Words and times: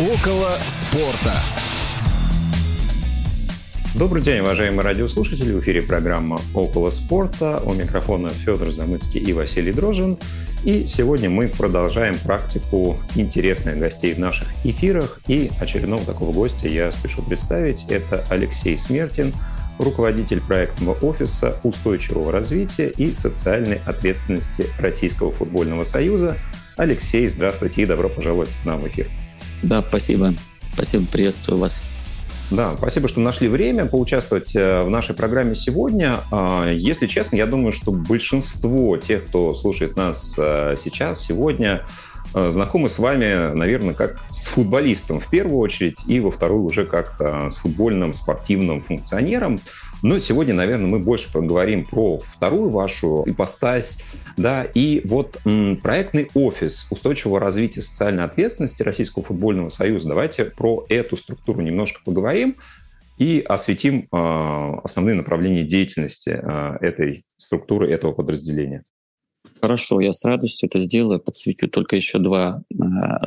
Около 0.00 0.56
спорта. 0.66 1.42
Добрый 3.94 4.22
день, 4.22 4.40
уважаемые 4.40 4.80
радиослушатели. 4.80 5.52
В 5.52 5.60
эфире 5.60 5.82
программа 5.82 6.40
«Около 6.54 6.90
спорта». 6.90 7.60
У 7.66 7.74
микрофона 7.74 8.30
Федор 8.30 8.70
Замыцкий 8.70 9.20
и 9.20 9.34
Василий 9.34 9.72
Дрожин. 9.72 10.16
И 10.64 10.86
сегодня 10.86 11.28
мы 11.28 11.48
продолжаем 11.48 12.16
практику 12.24 12.96
интересных 13.14 13.78
гостей 13.78 14.14
в 14.14 14.18
наших 14.18 14.48
эфирах. 14.64 15.20
И 15.28 15.50
очередного 15.60 16.02
такого 16.06 16.32
гостя 16.32 16.66
я 16.66 16.90
спешу 16.92 17.22
представить. 17.22 17.84
Это 17.90 18.24
Алексей 18.30 18.78
Смертин, 18.78 19.34
руководитель 19.78 20.40
проектного 20.40 20.94
офиса 21.02 21.60
устойчивого 21.62 22.32
развития 22.32 22.88
и 22.88 23.12
социальной 23.12 23.82
ответственности 23.84 24.64
Российского 24.78 25.30
футбольного 25.30 25.84
союза. 25.84 26.38
Алексей, 26.78 27.26
здравствуйте 27.26 27.82
и 27.82 27.86
добро 27.86 28.08
пожаловать 28.08 28.48
к 28.62 28.64
нам 28.64 28.80
в 28.80 28.88
эфир. 28.88 29.06
Да, 29.62 29.82
спасибо. 29.86 30.34
Спасибо, 30.72 31.04
приветствую 31.10 31.58
вас. 31.58 31.82
Да, 32.50 32.74
спасибо, 32.76 33.08
что 33.08 33.20
нашли 33.20 33.46
время 33.46 33.86
поучаствовать 33.86 34.56
э, 34.56 34.82
в 34.82 34.90
нашей 34.90 35.14
программе 35.14 35.54
сегодня. 35.54 36.18
А, 36.32 36.68
если 36.68 37.06
честно, 37.06 37.36
я 37.36 37.46
думаю, 37.46 37.72
что 37.72 37.92
большинство 37.92 38.96
тех, 38.96 39.26
кто 39.26 39.54
слушает 39.54 39.96
нас 39.96 40.34
э, 40.36 40.74
сейчас, 40.76 41.20
сегодня, 41.20 41.82
э, 42.34 42.50
знакомы 42.52 42.90
с 42.90 42.98
вами, 42.98 43.54
наверное, 43.54 43.94
как 43.94 44.18
с 44.30 44.46
футболистом 44.46 45.20
в 45.20 45.30
первую 45.30 45.58
очередь, 45.58 45.98
и 46.08 46.18
во 46.18 46.32
вторую 46.32 46.64
уже 46.64 46.84
как 46.84 47.20
с 47.20 47.56
футбольным 47.56 48.14
спортивным 48.14 48.82
функционером. 48.82 49.60
Но 50.02 50.18
сегодня, 50.18 50.54
наверное, 50.54 50.86
мы 50.86 50.98
больше 50.98 51.32
поговорим 51.32 51.84
про 51.84 52.18
вторую 52.18 52.70
вашу 52.70 53.24
ипостась, 53.26 54.02
да, 54.36 54.64
и 54.64 55.02
вот 55.04 55.40
м, 55.44 55.76
проектный 55.76 56.28
офис 56.34 56.86
устойчивого 56.90 57.38
развития 57.38 57.82
социальной 57.82 58.24
ответственности 58.24 58.82
Российского 58.82 59.24
футбольного 59.24 59.68
союза. 59.68 60.08
Давайте 60.08 60.44
про 60.44 60.84
эту 60.88 61.16
структуру 61.16 61.60
немножко 61.60 62.00
поговорим 62.04 62.56
и 63.18 63.44
осветим 63.46 64.08
э, 64.10 64.78
основные 64.82 65.14
направления 65.14 65.64
деятельности 65.64 66.30
э, 66.42 66.76
этой 66.80 67.24
структуры, 67.36 67.90
этого 67.90 68.12
подразделения. 68.12 68.84
Хорошо, 69.60 70.00
я 70.00 70.12
с 70.12 70.24
радостью 70.24 70.68
это 70.68 70.80
сделаю. 70.80 71.20
Подсветю 71.20 71.68
только 71.68 71.96
еще 71.96 72.18
два 72.18 72.62
э, 72.70 72.76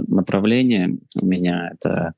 направления. 0.08 0.98
У 1.16 1.26
меня 1.26 1.72
это 1.74 2.14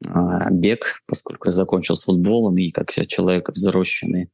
бег, 0.00 1.02
поскольку 1.06 1.48
я 1.48 1.52
закончил 1.52 1.96
с 1.96 2.04
футболом 2.04 2.58
и 2.58 2.70
как 2.70 2.92
человек 3.08 3.48
взросленный 3.48 4.30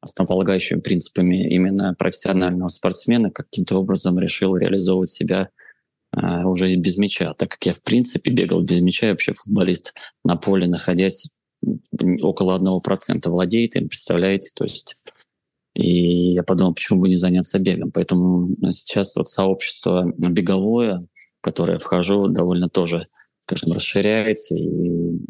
основополагающими 0.00 0.80
принципами 0.80 1.48
именно 1.48 1.94
профессионального 1.98 2.68
спортсмена, 2.68 3.30
каким-то 3.30 3.78
образом 3.78 4.18
решил 4.18 4.56
реализовывать 4.56 5.08
себя 5.08 5.48
а, 6.12 6.46
уже 6.46 6.74
без 6.76 6.98
мяча, 6.98 7.32
так 7.34 7.52
как 7.52 7.64
я 7.64 7.72
в 7.72 7.82
принципе 7.82 8.30
бегал 8.30 8.62
без 8.62 8.80
мяча, 8.80 9.06
я 9.06 9.12
вообще 9.12 9.32
футболист 9.32 9.94
на 10.22 10.36
поле, 10.36 10.66
находясь 10.66 11.30
около 12.20 12.54
одного 12.54 12.80
процента 12.80 13.30
владеет 13.30 13.76
им, 13.76 13.88
представляете, 13.88 14.50
то 14.54 14.64
есть 14.64 14.98
и 15.74 16.32
я 16.32 16.44
подумал, 16.44 16.74
почему 16.74 17.00
бы 17.00 17.08
не 17.08 17.16
заняться 17.16 17.58
бегом. 17.58 17.90
Поэтому 17.90 18.46
сейчас 18.70 19.16
вот 19.16 19.26
сообщество 19.26 20.04
беговое, 20.16 21.08
в 21.40 21.40
которое 21.40 21.78
вхожу, 21.78 22.28
довольно 22.28 22.68
тоже 22.68 23.08
скажем, 23.44 23.72
расширяется. 23.72 24.56
И 24.56 24.68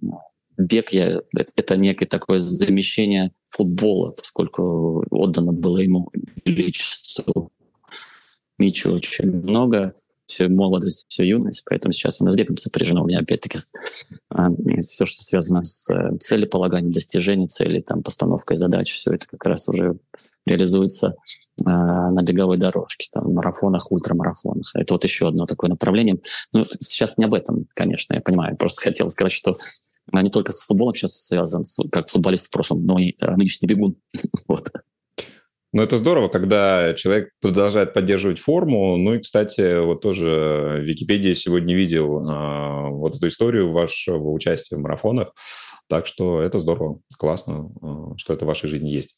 ну, 0.00 0.20
бег 0.56 0.90
я, 0.90 1.20
это 1.56 1.76
некое 1.76 2.06
такое 2.06 2.38
замещение 2.38 3.32
футбола, 3.46 4.12
поскольку 4.12 5.04
отдано 5.10 5.52
было 5.52 5.78
ему 5.78 6.10
величеству 6.44 7.50
Мичу 8.56 8.94
очень 8.94 9.30
много, 9.30 9.94
всю 10.26 10.48
молодость, 10.48 11.06
всю 11.08 11.24
юность, 11.24 11.64
поэтому 11.68 11.92
сейчас 11.92 12.20
у 12.20 12.24
нас 12.24 12.36
бегом 12.36 12.56
сопряжено. 12.56 13.02
У 13.02 13.06
меня 13.06 13.18
опять-таки 13.18 13.58
а, 14.30 14.48
все, 14.80 15.06
что 15.06 15.22
связано 15.22 15.64
с 15.64 15.90
э, 15.90 16.16
целеполаганием, 16.18 16.92
достижением 16.92 17.48
цели, 17.48 17.80
там, 17.80 18.02
постановкой 18.02 18.56
задач, 18.56 18.92
все 18.92 19.12
это 19.12 19.26
как 19.26 19.44
раз 19.44 19.68
уже 19.68 19.98
реализуется 20.46 21.14
а, 21.64 22.10
на 22.10 22.22
беговой 22.22 22.58
дорожке, 22.58 23.08
там, 23.12 23.32
марафонах, 23.32 23.90
ультрамарафонах. 23.90 24.70
Это 24.74 24.94
вот 24.94 25.04
еще 25.04 25.28
одно 25.28 25.46
такое 25.46 25.70
направление. 25.70 26.18
Ну, 26.52 26.66
сейчас 26.80 27.18
не 27.18 27.24
об 27.24 27.34
этом, 27.34 27.66
конечно, 27.74 28.14
я 28.14 28.20
понимаю. 28.20 28.56
Просто 28.56 28.82
хотел 28.82 29.10
сказать, 29.10 29.32
что 29.32 29.54
не 30.12 30.30
только 30.30 30.52
с 30.52 30.62
футболом 30.62 30.94
сейчас 30.94 31.26
связан, 31.26 31.64
как 31.90 32.08
футболист 32.08 32.48
в 32.48 32.50
прошлом, 32.50 32.82
но 32.82 32.98
и 32.98 33.14
а, 33.20 33.36
нынешний 33.36 33.66
бегун. 33.66 33.96
вот. 34.48 34.70
Ну, 35.72 35.82
это 35.82 35.96
здорово, 35.96 36.28
когда 36.28 36.94
человек 36.94 37.30
продолжает 37.40 37.94
поддерживать 37.94 38.38
форму. 38.38 38.96
Ну 38.96 39.14
и, 39.14 39.18
кстати, 39.18 39.84
вот 39.84 40.02
тоже 40.02 40.78
в 40.80 40.84
Википедии 40.84 41.34
сегодня 41.34 41.74
видел 41.74 42.20
э, 42.20 42.90
вот 42.90 43.16
эту 43.16 43.26
историю 43.26 43.72
вашего 43.72 44.30
участия 44.30 44.76
в 44.76 44.78
марафонах. 44.78 45.32
Так 45.88 46.06
что 46.06 46.40
это 46.40 46.60
здорово, 46.60 47.00
классно, 47.18 47.72
э, 47.82 48.16
что 48.18 48.32
это 48.32 48.44
в 48.44 48.48
вашей 48.48 48.68
жизни 48.68 48.90
есть. 48.90 49.16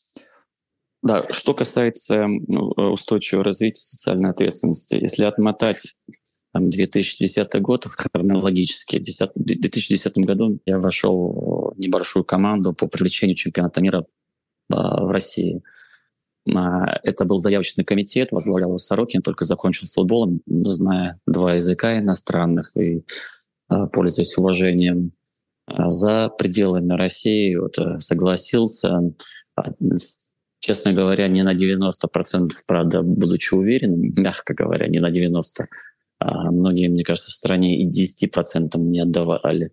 Да, 1.06 1.24
что 1.30 1.54
касается 1.54 2.26
ну, 2.26 2.72
э, 2.76 2.82
устойчивого 2.82 3.44
развития 3.44 3.80
социальной 3.80 4.30
ответственности, 4.30 4.96
если 4.96 5.22
отмотать 5.22 5.94
там, 6.52 6.68
2010 6.68 7.62
год 7.62 7.84
хронологически, 7.84 8.98
в 8.98 9.30
2010 9.36 10.18
году 10.18 10.58
я 10.66 10.80
вошел 10.80 11.72
в 11.76 11.78
небольшую 11.78 12.24
команду 12.24 12.72
по 12.72 12.88
привлечению 12.88 13.36
чемпионата 13.36 13.80
мира 13.80 14.04
а, 14.68 15.04
в 15.04 15.12
России. 15.12 15.62
А, 16.52 16.98
это 17.04 17.24
был 17.24 17.38
заявочный 17.38 17.84
комитет, 17.84 18.32
возглавлял 18.32 18.70
его 18.70 18.78
Сорокин, 18.78 19.22
только 19.22 19.44
закончил 19.44 19.86
с 19.86 19.94
футболом, 19.94 20.40
зная 20.46 21.20
два 21.24 21.54
языка 21.54 22.00
иностранных 22.00 22.76
и 22.76 23.04
а, 23.68 23.86
пользуясь 23.86 24.36
уважением 24.36 25.12
за 25.68 26.30
пределами 26.30 26.94
России, 26.94 27.54
вот, 27.54 27.78
э, 27.78 27.98
согласился 27.98 29.12
честно 30.66 30.92
говоря, 30.92 31.28
не 31.28 31.44
на 31.44 31.54
90%, 31.54 32.50
правда, 32.66 33.02
будучи 33.02 33.54
уверенным, 33.54 34.12
мягко 34.16 34.52
говоря, 34.54 34.88
не 34.88 34.98
на 34.98 35.10
90%. 35.10 35.42
А 36.18 36.50
многие, 36.50 36.88
мне 36.88 37.04
кажется, 37.04 37.30
в 37.30 37.34
стране 37.34 37.82
и 37.82 37.88
10% 37.88 38.76
не 38.78 39.00
отдавали 39.00 39.70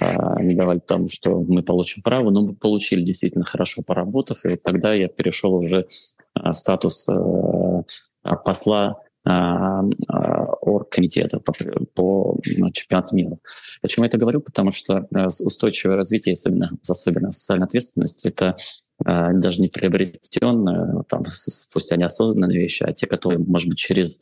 а, 0.00 0.40
не 0.40 0.54
давали 0.54 0.78
тому, 0.78 1.08
что 1.08 1.42
мы 1.42 1.62
получим 1.62 2.02
право, 2.02 2.30
но 2.30 2.42
мы 2.42 2.54
получили 2.54 3.02
действительно 3.02 3.44
хорошо 3.44 3.82
поработав, 3.82 4.44
и 4.44 4.48
вот 4.48 4.62
тогда 4.62 4.94
я 4.94 5.08
перешел 5.08 5.54
уже 5.54 5.86
а, 6.32 6.52
статус 6.54 7.06
а, 7.08 8.36
посла 8.36 8.96
а, 9.24 9.82
а, 10.08 10.44
оргкомитета 10.62 11.40
по, 11.40 11.52
по 11.94 12.40
ну, 12.56 12.70
чемпионату 12.70 13.14
мира. 13.14 13.36
Почему 13.82 14.04
я 14.04 14.08
это 14.08 14.16
говорю? 14.16 14.40
Потому 14.40 14.70
что 14.70 15.06
устойчивое 15.44 15.96
развитие, 15.96 16.32
особенно, 16.32 16.70
особенно 16.88 17.32
социальная 17.32 17.66
ответственность, 17.66 18.24
это 18.24 18.56
даже 19.04 19.62
не 19.62 19.68
приобретенные, 19.68 21.04
там, 21.08 21.24
спустя 21.26 21.96
неосознанные 21.96 22.58
вещи, 22.58 22.82
а 22.82 22.92
те, 22.92 23.06
которые, 23.06 23.38
может 23.38 23.68
быть, 23.68 23.78
через 23.78 24.20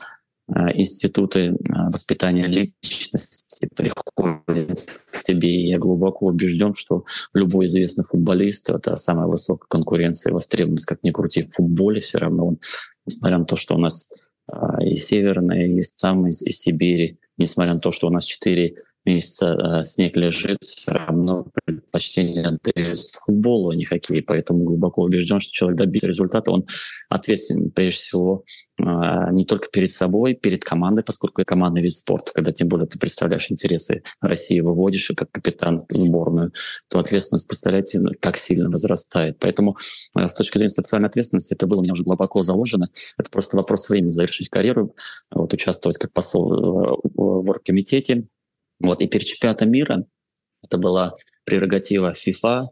а, 0.50 0.72
институты 0.72 1.56
а, 1.70 1.90
воспитания 1.90 2.46
личности 2.46 3.68
приходят 3.76 4.80
к 5.12 5.22
тебе. 5.22 5.54
И 5.54 5.68
я 5.68 5.78
глубоко 5.78 6.26
убежден, 6.26 6.74
что 6.74 7.04
любой 7.34 7.66
известный 7.66 8.04
футболист— 8.04 8.70
это 8.70 8.96
самая 8.96 9.26
высокая 9.26 9.66
конкуренция 9.68 10.30
и 10.30 10.34
востребованность, 10.34 10.86
как 10.86 11.02
ни 11.02 11.10
крути, 11.10 11.42
в 11.42 11.52
футболе 11.52 12.00
все 12.00 12.18
равно. 12.18 12.46
Он, 12.46 12.58
несмотря 13.04 13.38
на 13.38 13.44
то, 13.44 13.56
что 13.56 13.74
у 13.74 13.78
нас 13.78 14.10
и 14.80 14.96
северные, 14.96 15.76
есть 15.76 16.00
сам 16.00 16.26
из, 16.26 16.40
из 16.42 16.58
Сибири, 16.60 17.18
несмотря 17.36 17.74
на 17.74 17.80
то, 17.80 17.92
что 17.92 18.06
у 18.06 18.10
нас 18.10 18.24
четыре 18.24 18.76
месяца 19.04 19.80
э, 19.80 19.84
снег 19.84 20.16
лежит, 20.16 20.58
все 20.62 20.92
равно 20.92 21.46
предпочтение 21.64 22.46
отдает 22.46 22.98
футболу, 22.98 23.70
а 23.70 23.76
не 23.76 23.84
хоккей. 23.84 24.22
Поэтому 24.22 24.64
глубоко 24.64 25.02
убежден, 25.02 25.40
что 25.40 25.52
человек 25.52 25.78
добиться 25.78 26.06
результата, 26.06 26.50
он 26.50 26.66
ответственен 27.08 27.70
прежде 27.70 27.98
всего 27.98 28.44
э, 28.78 28.84
не 29.32 29.44
только 29.44 29.68
перед 29.70 29.90
собой, 29.90 30.34
перед 30.34 30.64
командой, 30.64 31.02
поскольку 31.02 31.40
это 31.40 31.48
командный 31.48 31.82
вид 31.82 31.94
спорта, 31.94 32.32
когда 32.34 32.52
тем 32.52 32.68
более 32.68 32.86
ты 32.86 32.98
представляешь 32.98 33.50
интересы 33.50 34.02
России, 34.20 34.60
выводишь 34.60 35.10
как 35.16 35.30
капитан 35.30 35.78
сборную, 35.88 36.52
то 36.88 36.98
ответственность, 36.98 37.46
представляете, 37.46 38.00
как 38.20 38.36
сильно 38.36 38.70
возрастает. 38.70 39.38
Поэтому 39.40 39.76
э, 40.16 40.26
с 40.26 40.34
точки 40.34 40.58
зрения 40.58 40.68
социальной 40.68 41.08
ответственности 41.08 41.54
это 41.54 41.66
было 41.66 41.80
у 41.80 41.82
меня 41.82 41.92
уже 41.92 42.04
глубоко 42.04 42.42
заложено. 42.42 42.88
Это 43.16 43.30
просто 43.30 43.56
вопрос 43.56 43.88
времени 43.88 44.10
завершить 44.10 44.48
карьеру, 44.48 44.94
вот, 45.30 45.52
участвовать 45.52 45.98
как 45.98 46.12
посол 46.12 47.00
в 47.14 47.50
оргкомитете, 47.50 48.28
вот, 48.80 49.00
и 49.00 49.08
перед 49.08 49.26
чемпионатом 49.26 49.70
мира 49.70 50.04
это 50.62 50.78
была 50.78 51.14
прерогатива 51.44 52.12
ФИФА, 52.12 52.70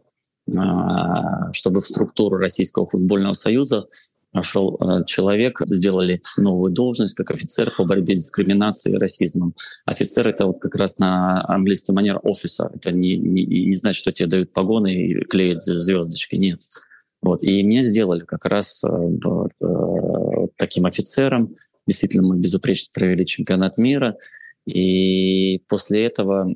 а, 0.55 1.53
чтобы 1.53 1.81
в 1.81 1.85
структуру 1.85 2.37
Российского 2.37 2.87
футбольного 2.87 3.33
союза 3.33 3.87
нашел 4.33 4.77
а, 4.79 5.03
человек, 5.03 5.61
сделали 5.65 6.21
новую 6.37 6.71
должность 6.71 7.15
как 7.15 7.31
офицер 7.31 7.71
по 7.75 7.83
борьбе 7.83 8.15
с 8.15 8.23
дискриминацией 8.23 8.95
и 8.95 8.99
расизмом. 8.99 9.55
Офицер— 9.85 10.27
это 10.29 10.45
вот 10.45 10.59
как 10.59 10.75
раз 10.75 10.99
на 10.99 11.43
английском 11.47 11.95
манер 11.95 12.19
офиса. 12.23 12.71
Это 12.73 12.91
не, 12.91 13.17
не, 13.17 13.45
не 13.45 13.73
значит, 13.73 13.99
что 14.01 14.11
тебе 14.11 14.29
дают 14.29 14.53
погоны 14.53 14.93
и 14.93 15.25
клеят 15.25 15.63
звездочки. 15.63 16.35
Нет. 16.35 16.61
Вот. 17.21 17.43
И 17.43 17.63
меня 17.63 17.81
сделали 17.81 18.21
как 18.21 18.45
раз 18.45 18.83
а, 18.83 18.89
вот, 18.95 19.51
вот 19.59 20.51
таким 20.55 20.85
офицером. 20.85 21.55
Действительно, 21.85 22.27
мы 22.27 22.37
безупречно 22.37 22.91
провели 22.93 23.25
чемпионат 23.25 23.77
мира. 23.77 24.17
И 24.67 25.59
после 25.69 26.05
этого 26.05 26.53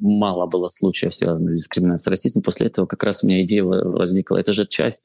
мало 0.00 0.46
было 0.46 0.68
случаев, 0.68 1.14
связанных 1.14 1.52
с 1.52 1.58
дискриминацией 1.58 2.10
расизмом. 2.10 2.42
После 2.42 2.66
этого 2.66 2.86
как 2.86 3.04
раз 3.04 3.22
у 3.22 3.28
меня 3.28 3.44
идея 3.44 3.62
возникла. 3.62 4.36
Это 4.38 4.52
же 4.52 4.66
часть 4.66 5.04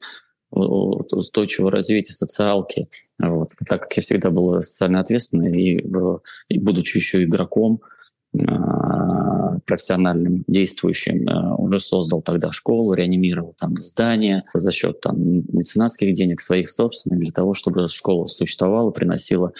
устойчивого 0.50 1.70
развития 1.70 2.12
социалки. 2.12 2.88
Вот. 3.20 3.52
Так 3.68 3.82
как 3.82 3.96
я 3.96 4.02
всегда 4.02 4.30
был 4.30 4.60
социально 4.60 4.98
ответственный 4.98 5.52
и, 5.52 5.78
и 6.48 6.58
будучи 6.58 6.96
еще 6.96 7.22
игроком, 7.22 7.80
а, 8.36 9.58
профессиональным, 9.66 10.42
действующим, 10.48 11.28
а, 11.28 11.54
уже 11.54 11.78
создал 11.78 12.22
тогда 12.22 12.50
школу, 12.50 12.92
реанимировал 12.92 13.54
там 13.56 13.76
здание 13.76 14.42
за 14.52 14.72
счет 14.72 15.00
там 15.00 15.16
меценатских 15.52 16.12
денег 16.14 16.40
своих 16.40 16.70
собственных 16.70 17.20
для 17.20 17.30
того, 17.30 17.54
чтобы 17.54 17.86
школа 17.86 18.26
существовала, 18.26 18.90
приносила 18.90 19.52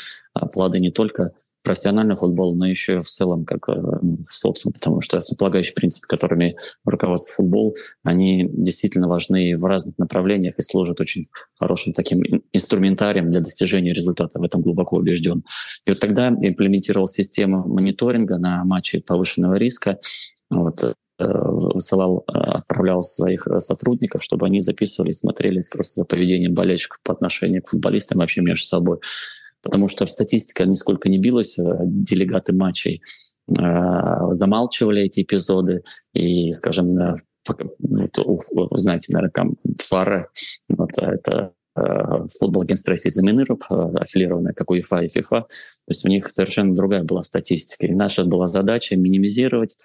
плоды 0.52 0.80
не 0.80 0.90
только 0.90 1.32
профессиональный 1.62 2.16
футбол, 2.16 2.54
но 2.54 2.66
еще 2.66 2.96
и 2.96 3.00
в 3.00 3.08
целом 3.08 3.44
как 3.44 3.68
э, 3.68 3.72
в 3.72 4.34
социум, 4.34 4.72
потому 4.72 5.00
что 5.00 5.18
основополагающие 5.18 5.74
принципы, 5.74 6.06
которыми 6.06 6.56
руководствует 6.84 7.36
футбол, 7.36 7.76
они 8.02 8.48
действительно 8.52 9.08
важны 9.08 9.56
в 9.56 9.64
разных 9.64 9.98
направлениях 9.98 10.54
и 10.58 10.62
служат 10.62 11.00
очень 11.00 11.28
хорошим 11.58 11.92
таким 11.92 12.22
инструментарием 12.52 13.30
для 13.30 13.40
достижения 13.40 13.92
результата. 13.92 14.38
В 14.38 14.42
этом 14.42 14.62
глубоко 14.62 14.96
убежден. 14.96 15.44
И 15.86 15.90
вот 15.90 16.00
тогда 16.00 16.28
имплементировал 16.28 17.06
систему 17.06 17.66
мониторинга 17.66 18.38
на 18.38 18.64
матчи 18.64 19.00
повышенного 19.00 19.54
риска. 19.54 19.98
Вот, 20.48 20.82
э, 20.82 20.94
высылал, 21.18 22.24
э, 22.26 22.32
отправлял 22.32 23.02
своих 23.02 23.46
сотрудников, 23.58 24.24
чтобы 24.24 24.46
они 24.46 24.60
записывали, 24.60 25.10
смотрели 25.10 25.60
просто 25.72 26.00
за 26.00 26.04
поведением 26.06 26.54
болельщиков 26.54 27.00
по 27.02 27.12
отношению 27.12 27.62
к 27.62 27.68
футболистам 27.68 28.18
вообще 28.18 28.40
между 28.40 28.64
собой 28.64 28.98
потому 29.62 29.88
что 29.88 30.06
статистика 30.06 30.64
нисколько 30.64 31.08
не 31.08 31.18
билась, 31.18 31.58
э, 31.58 31.62
делегаты 31.84 32.52
матчей 32.52 33.02
э, 33.48 33.52
замалчивали 34.30 35.02
эти 35.02 35.22
эпизоды, 35.22 35.82
и, 36.14 36.50
скажем, 36.52 36.98
э, 36.98 37.14
вот, 38.16 38.78
знаете, 38.78 39.12
наверное, 39.12 39.54
Фара, 39.78 40.28
вот, 40.68 40.90
это 40.98 41.52
футбол 42.38 42.64
Against 42.64 42.88
Racism 42.90 43.24
in 43.30 43.42
Europe, 43.42 43.98
аффилированная 43.98 44.52
как 44.52 44.70
УЕФА 44.70 45.04
и 45.04 45.08
ФИФА. 45.08 45.40
То 45.40 45.46
есть 45.88 46.04
у 46.04 46.08
них 46.08 46.28
совершенно 46.28 46.74
другая 46.74 47.04
была 47.04 47.22
статистика. 47.22 47.86
И 47.86 47.94
наша 47.94 48.24
была 48.24 48.46
задача 48.46 48.96
минимизировать, 48.96 49.78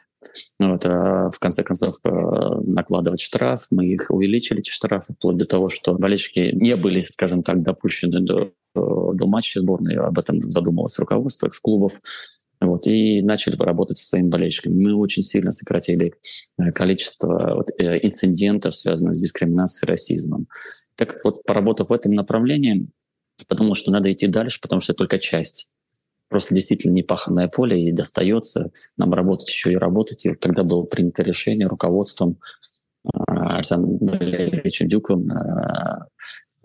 вот, 0.60 0.86
а 0.86 1.30
в 1.30 1.40
конце 1.40 1.64
концов 1.64 2.00
накладывать 2.04 3.22
штраф. 3.22 3.68
Мы 3.70 3.86
их 3.86 4.08
увеличили, 4.10 4.60
эти 4.60 4.72
штрафы, 4.72 5.14
вплоть 5.14 5.38
до 5.38 5.46
того, 5.46 5.70
что 5.70 5.94
болельщики 5.94 6.52
не 6.54 6.76
были, 6.76 7.04
скажем 7.04 7.44
так, 7.44 7.62
допущены 7.62 8.20
до 8.20 8.52
до 8.76 9.28
матча 9.28 9.60
сборной, 9.60 9.96
об 9.96 10.20
этом 10.20 10.50
задумалось 10.50 11.00
руководство 11.00 11.50
клубов. 11.62 12.02
Вот, 12.62 12.88
и 12.88 13.22
начали 13.22 13.56
работать 13.58 13.98
со 13.98 14.08
своими 14.08 14.30
болельщиками. 14.30 14.74
Мы 14.74 14.96
очень 14.96 15.24
сильно 15.24 15.52
сократили 15.52 16.14
э, 16.58 16.72
количество 16.72 17.56
вот, 17.56 17.70
э, 17.78 18.00
инцидентов, 18.02 18.76
связанных 18.76 19.16
с 19.16 19.22
дискриминацией 19.22 19.88
и 19.88 19.92
расизмом. 19.92 20.48
Так 20.96 21.18
вот 21.26 21.44
поработав 21.44 21.90
в 21.90 21.94
этом 21.94 22.14
направлении, 22.14 22.88
подумал, 23.48 23.76
что 23.76 23.92
надо 23.92 24.12
идти 24.12 24.28
дальше, 24.28 24.62
потому 24.62 24.80
что 24.80 24.94
это 24.94 25.00
только 25.00 25.20
часть. 25.20 25.70
Просто 26.30 26.56
действительно 26.56 26.94
непаханное 26.94 27.50
поле, 27.50 27.90
и 27.90 27.92
достается 27.92 28.72
нам 28.98 29.14
работать 29.14 29.50
еще 29.50 29.74
и 29.74 29.78
работать. 29.78 30.26
И 30.26 30.30
вот 30.30 30.40
тогда 30.40 30.64
было 30.64 30.86
принято 30.86 31.24
решение 31.24 31.68
руководством 31.68 32.40
э, 33.04 33.10
Александром 33.28 34.00
Дюковым 34.88 35.30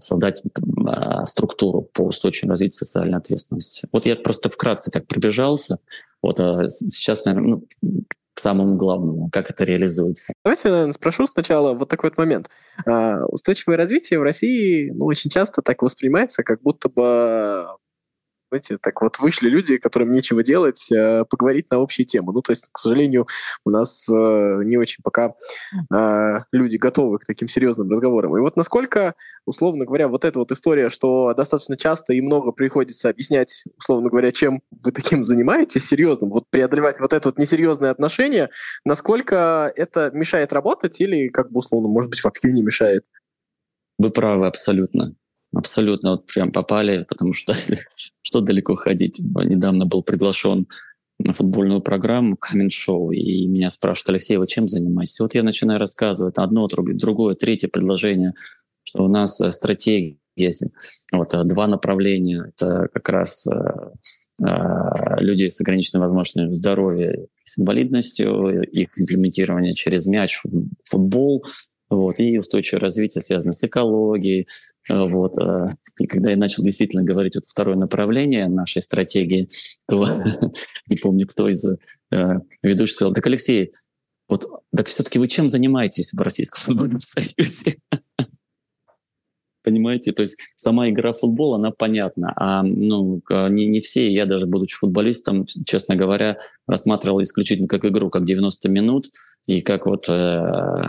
создать 0.02 0.42
э, 0.44 1.24
структуру 1.24 1.82
по 1.82 2.02
устойчивому 2.02 2.52
развитию 2.52 2.78
социальной 2.78 3.18
ответственности. 3.18 3.88
Вот 3.92 4.06
я 4.06 4.16
просто 4.16 4.50
вкратце 4.50 4.90
так 4.90 5.06
пробежался. 5.06 5.78
Вот 6.22 6.38
а 6.40 6.68
сейчас, 6.68 7.24
наверное, 7.24 7.62
ну, 7.82 8.04
к 8.34 8.40
самому 8.40 8.76
главному, 8.76 9.28
как 9.30 9.50
это 9.50 9.64
реализуется. 9.64 10.32
Давайте 10.44 10.68
наверное, 10.68 10.92
спрошу 10.92 11.26
сначала 11.26 11.74
вот 11.74 11.88
такой 11.88 12.10
вот 12.10 12.18
момент. 12.18 12.48
А, 12.86 13.24
устойчивое 13.26 13.76
развитие 13.76 14.18
в 14.18 14.22
России 14.22 14.90
ну, 14.90 15.06
очень 15.06 15.30
часто 15.30 15.62
так 15.62 15.82
воспринимается, 15.82 16.42
как 16.42 16.62
будто 16.62 16.88
бы 16.88 17.66
знаете, 18.50 18.78
так 18.78 19.00
вот 19.00 19.18
вышли 19.18 19.48
люди, 19.48 19.78
которым 19.78 20.12
нечего 20.12 20.42
делать, 20.42 20.90
э, 20.90 21.24
поговорить 21.24 21.70
на 21.70 21.78
общие 21.78 22.04
темы. 22.04 22.32
Ну, 22.32 22.42
то 22.42 22.50
есть, 22.50 22.68
к 22.72 22.78
сожалению, 22.78 23.26
у 23.64 23.70
нас 23.70 24.08
э, 24.08 24.12
не 24.12 24.76
очень 24.76 25.02
пока 25.02 25.34
э, 25.92 26.38
люди 26.52 26.76
готовы 26.76 27.18
к 27.20 27.24
таким 27.24 27.48
серьезным 27.48 27.88
разговорам. 27.90 28.36
И 28.36 28.40
вот 28.40 28.56
насколько, 28.56 29.14
условно 29.46 29.84
говоря, 29.84 30.08
вот 30.08 30.24
эта 30.24 30.38
вот 30.38 30.50
история, 30.50 30.90
что 30.90 31.32
достаточно 31.34 31.76
часто 31.76 32.12
и 32.12 32.20
много 32.20 32.50
приходится 32.50 33.08
объяснять, 33.08 33.64
условно 33.78 34.10
говоря, 34.10 34.32
чем 34.32 34.62
вы 34.70 34.90
таким 34.92 35.22
занимаетесь 35.22 35.86
серьезным, 35.86 36.30
вот 36.30 36.44
преодолевать 36.50 37.00
вот 37.00 37.12
это 37.12 37.28
вот 37.28 37.38
несерьезное 37.38 37.90
отношение, 37.90 38.50
насколько 38.84 39.72
это 39.76 40.10
мешает 40.12 40.52
работать 40.52 41.00
или, 41.00 41.28
как 41.28 41.52
бы, 41.52 41.60
условно, 41.60 41.88
может 41.88 42.10
быть, 42.10 42.24
вообще 42.24 42.50
не 42.52 42.62
мешает? 42.62 43.04
Вы 43.98 44.10
правы 44.10 44.46
абсолютно. 44.46 45.14
Абсолютно 45.52 46.12
вот 46.12 46.26
прям 46.26 46.52
попали, 46.52 47.04
потому 47.08 47.32
что 47.32 47.54
что 48.22 48.40
далеко 48.40 48.76
ходить. 48.76 49.20
Недавно 49.20 49.86
был 49.86 50.02
приглашен 50.02 50.66
на 51.18 51.32
футбольную 51.32 51.80
программу 51.80 52.36
Камин 52.36 52.70
Шоу, 52.70 53.10
и 53.10 53.46
меня 53.46 53.70
спрашивают, 53.70 54.10
Алексей, 54.10 54.36
вы 54.36 54.46
чем 54.46 54.68
занимаетесь? 54.68 55.20
Вот 55.20 55.34
я 55.34 55.42
начинаю 55.42 55.78
рассказывать 55.78 56.38
одно, 56.38 56.66
другое, 56.66 57.34
третье 57.34 57.68
предложение, 57.68 58.32
что 58.84 59.04
у 59.04 59.08
нас 59.08 59.40
э, 59.40 59.52
стратегия 59.52 60.16
есть. 60.36 60.64
Вот 61.12 61.34
э, 61.34 61.44
два 61.44 61.66
направления. 61.66 62.52
Это 62.54 62.88
как 62.92 63.08
раз 63.08 63.46
э, 63.46 64.40
люди 65.18 65.48
с 65.48 65.60
ограниченными 65.60 66.04
возможностями 66.04 66.52
здоровья, 66.52 67.26
с 67.44 67.58
инвалидностью, 67.58 68.62
их 68.62 68.88
имплементирование 68.98 69.74
через 69.74 70.06
мяч 70.06 70.40
футбол, 70.84 71.44
вот, 71.90 72.20
и 72.20 72.38
устойчивое 72.38 72.80
развитие 72.80 73.20
связано 73.20 73.52
с 73.52 73.64
экологией. 73.64 74.46
Э, 74.88 75.08
вот. 75.10 75.36
Э, 75.38 75.74
и 75.98 76.06
когда 76.06 76.30
я 76.30 76.36
начал 76.36 76.62
действительно 76.62 77.02
говорить 77.02 77.34
вот 77.34 77.44
второе 77.44 77.76
направление 77.76 78.48
нашей 78.48 78.80
стратегии, 78.80 79.48
то, 79.88 80.22
не 80.86 80.96
помню, 80.96 81.26
кто 81.26 81.48
из 81.48 81.66
э, 81.66 81.76
ведущих 82.62 82.94
сказал, 82.94 83.12
так, 83.12 83.26
Алексей, 83.26 83.72
вот 84.28 84.46
так 84.74 84.86
все-таки 84.86 85.18
вы 85.18 85.26
чем 85.26 85.48
занимаетесь 85.48 86.12
в 86.12 86.20
Российском 86.20 86.62
футбольном 86.62 87.00
союзе? 87.00 87.78
Понимаете, 89.62 90.12
то 90.12 90.22
есть 90.22 90.38
сама 90.56 90.88
игра 90.88 91.12
в 91.12 91.18
футбол, 91.18 91.54
она 91.54 91.70
понятна, 91.70 92.32
а 92.34 92.62
ну, 92.62 93.20
не, 93.28 93.66
не 93.66 93.82
все, 93.82 94.10
я 94.10 94.24
даже 94.24 94.46
будучи 94.46 94.74
футболистом, 94.74 95.44
честно 95.66 95.96
говоря, 95.96 96.38
рассматривал 96.70 97.20
исключительно 97.22 97.68
как 97.68 97.84
игру, 97.84 98.10
как 98.10 98.24
90 98.24 98.68
минут, 98.68 99.10
и 99.46 99.60
как 99.62 99.86
вот 99.86 100.08
э, 100.08 100.82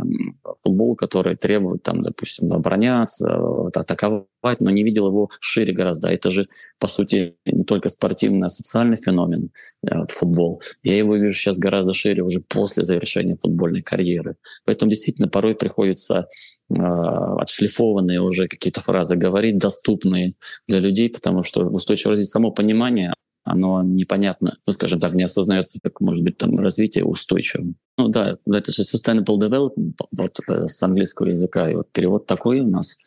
футбол, 0.62 0.96
который 0.96 1.36
требует, 1.36 1.84
там, 1.84 2.02
допустим, 2.02 2.54
обороняться, 2.54 3.38
вот, 3.38 3.76
атаковать, 3.76 4.60
но 4.60 4.70
не 4.70 4.84
видел 4.84 5.08
его 5.08 5.30
шире 5.40 5.74
гораздо. 5.74 6.10
Это 6.10 6.32
же, 6.32 6.48
по 6.80 6.88
сути, 6.88 7.36
не 7.46 7.64
только 7.64 7.90
спортивный, 7.90 8.48
а 8.48 8.50
социальный 8.50 8.98
феномен, 8.98 9.50
э, 9.84 9.98
вот, 9.98 10.12
футбол. 10.12 10.62
Я 10.84 10.98
его 10.98 11.16
вижу 11.16 11.36
сейчас 11.36 11.58
гораздо 11.58 11.94
шире 11.94 12.24
уже 12.24 12.42
после 12.42 12.84
завершения 12.84 13.38
футбольной 13.38 13.82
карьеры. 13.82 14.36
Поэтому 14.66 14.90
действительно 14.90 15.28
порой 15.28 15.56
приходится 15.56 16.28
э, 16.70 16.76
отшлифованные 16.76 18.22
уже 18.22 18.48
какие-то 18.48 18.82
фразы 18.82 19.16
говорить, 19.16 19.58
доступные 19.58 20.36
для 20.68 20.80
людей, 20.80 21.10
потому 21.10 21.42
что 21.44 21.66
устойчивое 21.66 22.12
развитие, 22.12 22.32
само 22.32 22.52
понимание, 22.52 23.14
оно 23.44 23.82
непонятно, 23.84 24.58
ну, 24.66 24.74
скажем 24.74 25.00
так, 25.00 25.14
не 25.14 25.24
осознается, 25.24 25.80
как 25.82 26.00
может 26.00 26.24
быть 26.24 26.38
там 26.38 26.58
развитие 26.60 27.06
устойчивым. 27.06 27.76
Ну 27.98 28.08
да, 28.10 28.38
это 28.46 28.72
же 28.72 28.84
sustainable 28.84 29.40
development 29.40 29.94
вот, 30.16 30.40
э, 30.50 30.68
с 30.68 30.82
английского 30.84 31.28
языка, 31.28 31.70
и 31.70 31.76
вот 31.76 31.92
перевод 31.92 32.28
такой 32.28 32.60
у 32.60 32.68
нас. 32.68 32.98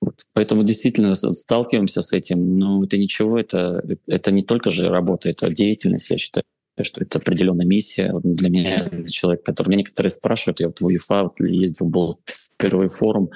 Вот. 0.00 0.22
Поэтому 0.34 0.64
действительно 0.64 1.14
сталкиваемся 1.14 2.02
с 2.02 2.12
этим, 2.12 2.58
но 2.58 2.84
это 2.84 2.98
ничего, 2.98 3.38
это, 3.38 3.82
это 4.06 4.30
не 4.32 4.42
только 4.42 4.70
же 4.70 4.88
работа, 4.88 5.30
это 5.30 5.50
деятельность, 5.52 6.10
я 6.10 6.18
считаю 6.18 6.44
что 6.82 7.00
это 7.00 7.20
определенная 7.20 7.66
миссия. 7.66 8.12
Для 8.24 8.48
меня 8.48 8.90
человек, 9.06 9.44
который 9.44 9.68
меня 9.68 9.78
некоторые 9.78 10.10
спрашивают, 10.10 10.58
я 10.58 10.66
вот 10.66 10.80
в 10.80 10.84
УЕФА 10.84 11.22
вот 11.22 11.40
ездил, 11.40 11.88
был 11.88 12.18
впервые 12.26 12.88
форум, 12.88 13.30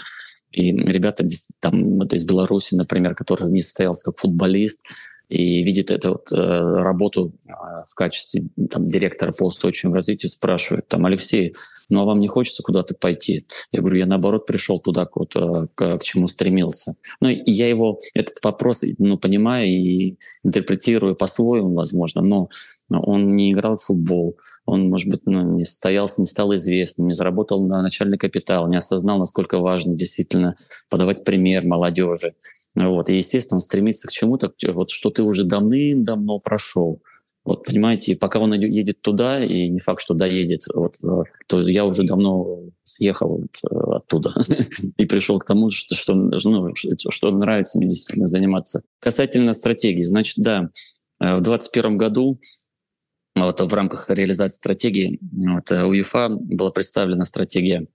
и 0.51 0.73
ребята 0.73 1.25
там 1.61 1.99
вот 1.99 2.13
из 2.15 2.25
Беларуси, 2.25 2.75
например, 2.75 3.15
который 3.15 3.51
не 3.53 3.61
состоялся 3.61 4.11
как 4.11 4.19
футболист, 4.19 4.85
и 5.29 5.63
видит 5.63 5.91
эту 5.91 6.11
вот, 6.11 6.33
э, 6.33 6.37
работу 6.37 7.35
э, 7.47 7.53
в 7.87 7.95
качестве 7.95 8.45
там, 8.71 8.89
директора 8.89 9.33
по 9.33 9.45
устойчивому 9.45 9.95
развитию, 9.95 10.31
спрашивает, 10.31 10.89
там, 10.89 11.05
Алексей, 11.07 11.55
ну 11.89 12.01
а 12.01 12.05
вам 12.05 12.19
не 12.19 12.29
хочется 12.29 12.63
куда-то 12.63 12.95
пойти? 12.95 13.47
Я 13.73 13.81
говорю, 13.81 13.99
я 13.99 14.07
наоборот 14.07 14.47
пришел 14.47 14.81
туда, 14.81 15.07
к, 15.07 15.17
вот, 15.17 15.37
э, 15.37 15.67
к, 15.75 15.99
к 15.99 16.03
чему 16.03 16.29
стремился. 16.29 16.97
Ну 17.21 17.29
и 17.29 17.51
я 17.51 17.69
его, 17.69 18.01
этот 18.15 18.43
вопрос, 18.43 18.85
ну, 18.99 19.19
понимаю 19.19 19.69
и 19.69 20.17
интерпретирую 20.45 21.15
по-своему, 21.15 21.75
возможно, 21.75 22.23
но 22.23 22.49
он 22.89 23.37
не 23.37 23.53
играл 23.53 23.77
в 23.77 23.83
футбол, 23.83 24.37
он, 24.69 24.91
может 24.91 25.09
быть, 25.09 25.23
ну, 25.25 25.57
не 25.57 25.65
состоялся, 25.65 26.21
не 26.21 26.27
стал 26.27 26.55
известным, 26.55 27.09
не 27.09 27.15
заработал 27.15 27.67
на 27.67 27.81
начальный 27.81 28.19
капитал, 28.19 28.69
не 28.69 28.77
осознал, 28.77 29.19
насколько 29.19 29.59
важно 29.59 29.95
действительно 29.95 30.57
подавать 30.91 31.25
пример 31.25 31.65
молодежи. 31.65 32.35
Вот. 32.75 33.09
И, 33.09 33.17
естественно, 33.17 33.57
он 33.57 33.61
стремится 33.61 34.09
к 34.09 34.11
чему-то, 34.11 34.53
вот, 34.75 34.91
что 34.91 35.09
ты 35.09 35.23
уже 35.23 35.45
давным-давно 35.45 36.39
прошел. 36.39 37.01
Вот, 37.47 37.65
понимаете, 37.65 38.15
пока 38.15 38.41
он 38.41 38.53
едет 38.53 39.01
туда, 39.01 39.43
и 39.43 39.71
не 39.71 39.81
факт, 39.81 40.03
что 40.03 40.13
доедет, 40.13 40.65
вот, 40.75 40.97
э, 41.03 41.23
то 41.47 41.67
я 41.67 41.87
уже 41.87 42.03
давно 42.03 42.65
съехал 42.83 43.39
вот, 43.39 43.73
э, 43.73 43.97
оттуда 43.97 44.35
и 44.99 45.07
пришел 45.07 45.39
к 45.39 45.47
тому, 45.47 45.71
что, 45.71 45.95
что, 45.95 46.15
ну, 46.15 46.75
что 46.75 47.31
нравится 47.31 47.79
мне 47.79 47.89
действительно 47.89 48.27
заниматься. 48.27 48.83
Касательно 49.01 49.55
стратегии, 49.55 50.03
значит, 50.03 50.35
да, 50.37 50.69
э, 51.21 51.37
в 51.39 51.41
2021 51.41 51.97
году 51.97 52.39
вот, 53.47 53.61
в 53.61 53.75
рамках 53.75 54.11
реализации 54.11 54.57
стратегии 54.57 55.19
вот, 55.21 55.71
УЕФА 55.71 56.29
была 56.31 56.71
представлена 56.71 57.25
стратегия 57.25 57.87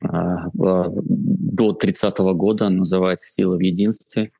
до 0.00 1.72
30 1.72 2.18
года, 2.18 2.68
называется 2.68 3.30
«Сила 3.30 3.56
в 3.56 3.60
единстве», 3.60 4.32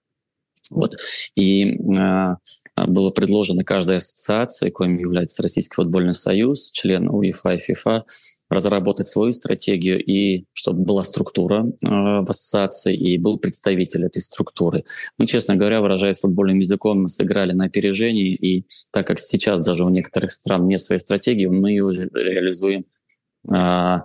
вот. 0.71 0.97
И 1.35 1.77
э, 1.77 2.37
было 2.77 3.11
предложено 3.11 3.65
каждой 3.65 3.99
ассоциации, 3.99 4.71
коим 4.71 4.99
является 4.99 5.43
Российский 5.43 5.75
футбольный 5.75 6.15
союз, 6.15 6.73
член 6.73 7.09
УЕФА 7.09 7.55
и 7.55 7.59
ФИФА, 7.59 8.05
разработать 8.51 9.09
свою 9.09 9.33
стратегию 9.33 10.03
и 10.03 10.45
чтобы 10.53 10.85
была 10.85 11.05
структура 11.05 11.65
э, 11.65 11.89
в 11.89 12.27
ассоциации 12.29 12.97
и 12.97 13.19
был 13.19 13.39
представитель 13.39 14.05
этой 14.05 14.21
структуры. 14.21 14.85
Мы, 15.19 15.27
честно 15.27 15.57
говоря, 15.57 15.81
выражаясь 15.81 16.21
футбольным 16.21 16.59
языком, 16.59 17.03
мы 17.03 17.09
сыграли 17.09 17.53
на 17.53 17.67
опережении, 17.67 18.35
и 18.35 18.67
так 18.93 19.07
как 19.07 19.19
сейчас 19.21 19.63
даже 19.63 19.85
у 19.85 19.89
некоторых 19.89 20.33
стран 20.33 20.67
нет 20.67 20.81
своей 20.81 21.01
стратегии, 21.01 21.47
мы 21.47 21.71
ее 21.71 21.91
реализуем 22.13 22.85
э, 23.51 23.99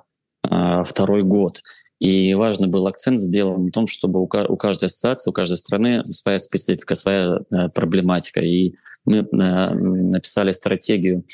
э, 0.50 0.84
второй 0.84 1.24
год. 1.24 1.62
И 2.00 2.34
важный 2.34 2.68
был 2.68 2.88
акцент 2.88 3.20
сделан 3.20 3.66
на 3.66 3.72
том, 3.72 3.86
чтобы 3.86 4.22
у 4.22 4.28
каждой 4.28 4.86
ассоциации, 4.86 5.30
у 5.30 5.34
каждой 5.34 5.58
страны 5.58 6.06
своя 6.06 6.38
специфика, 6.38 6.96
своя 6.96 7.40
э, 7.52 7.70
проблематика. 7.70 8.40
И 8.40 8.76
мы 9.04 9.18
э, 9.18 9.26
написали 9.32 10.52
стратегию, 10.52 11.26